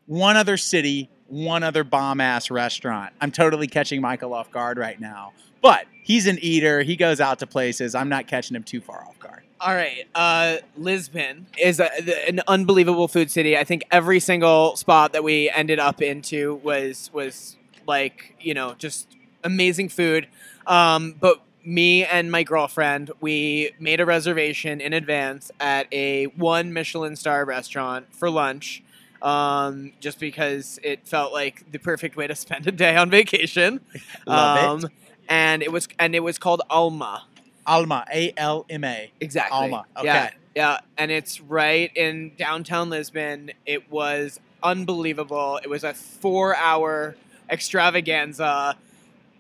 [0.07, 3.13] one other city, one other bomb ass restaurant.
[3.21, 6.83] I'm totally catching Michael off guard right now, but he's an eater.
[6.83, 7.95] He goes out to places.
[7.95, 9.43] I'm not catching him too far off guard.
[9.61, 10.09] All right.
[10.15, 11.91] Uh, Lisbon is a,
[12.27, 13.59] an unbelievable food city.
[13.59, 18.75] I think every single spot that we ended up into was was like you know
[18.79, 19.15] just
[19.45, 20.27] amazing food.
[20.67, 26.73] Um, but me and my girlfriend, we made a reservation in advance at a one
[26.73, 28.83] Michelin star restaurant for lunch.
[29.23, 33.81] Um, just because it felt like the perfect way to spend a day on vacation.
[34.27, 34.91] Love um,
[35.29, 37.25] And it was and it was called Alma.
[37.67, 39.13] Alma, A L M A.
[39.21, 39.55] Exactly.
[39.55, 43.53] Alma, Yeah, yeah, and it's right in downtown Lisbon.
[43.67, 45.61] It was unbelievable.
[45.63, 47.15] It was a four-hour
[47.49, 48.77] extravaganza.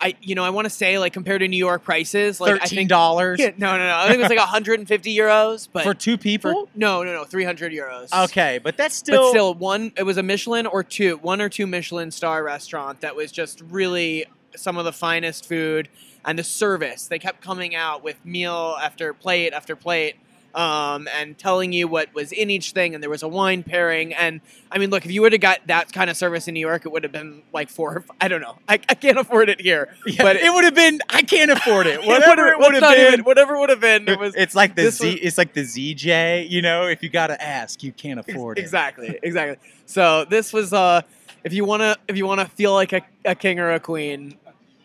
[0.02, 2.58] I, you know, I want to say like compared to New York prices, like I
[2.58, 3.96] Thirteen think dollars Yeah, no, no, no.
[3.96, 6.68] I think it was like 150 euros, but for two for- people.
[6.74, 8.24] no, no, no, 300 euros.
[8.24, 9.92] okay, but that's still, but still one.
[9.96, 13.60] It was a Michelin or two, one or two Michelin star restaurant that was just
[13.68, 14.24] really
[14.56, 15.88] some of the finest food
[16.24, 17.06] and the service.
[17.06, 20.16] They kept coming out with meal after plate after plate,
[20.54, 22.94] um, and telling you what was in each thing.
[22.94, 24.12] And there was a wine pairing.
[24.14, 24.40] And
[24.70, 26.84] I mean, look, if you would have got that kind of service in New York,
[26.86, 28.04] it would have been like four.
[28.20, 28.58] I don't know.
[28.68, 31.00] I, I can't afford it here, Yeah, but it would have been.
[31.10, 32.00] I can't afford it.
[32.06, 33.12] Whatever it would have been.
[33.14, 34.08] even- whatever would have been.
[34.08, 35.06] It was it's like the Z.
[35.06, 36.48] was- it's like the ZJ.
[36.50, 38.62] You know, if you got to ask, you can't afford it.
[38.62, 41.02] exactly exactly so this was uh
[41.44, 43.80] if you want to if you want to feel like a, a king or a
[43.80, 44.36] queen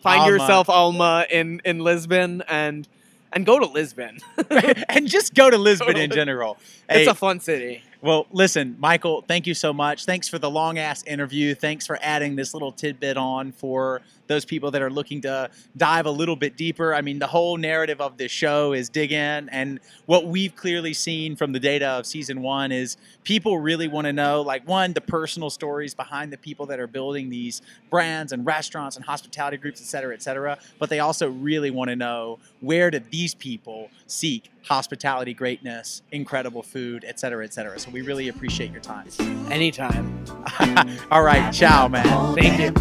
[0.01, 0.31] find Alma.
[0.33, 2.87] yourself alma in in lisbon and
[3.35, 4.17] and go to lisbon
[4.89, 6.57] and just go to Lisbon in general.
[6.89, 10.05] it's a fun city well, listen, Michael, thank you so much.
[10.05, 11.55] Thanks for the long ass interview.
[11.55, 16.05] Thanks for adding this little tidbit on for those people that are looking to dive
[16.05, 16.93] a little bit deeper.
[16.93, 19.49] I mean, the whole narrative of this show is dig in.
[19.49, 24.05] And what we've clearly seen from the data of season one is people really want
[24.05, 28.31] to know, like, one, the personal stories behind the people that are building these brands
[28.31, 30.57] and restaurants and hospitality groups, et cetera, et cetera.
[30.79, 36.63] But they also really want to know where do these people seek hospitality greatness, incredible
[36.63, 37.79] food, et cetera, et cetera.
[37.79, 39.07] So we really appreciate your time.
[39.51, 40.25] anytime
[41.11, 42.35] All right, ciao, man.
[42.35, 42.71] Thank you.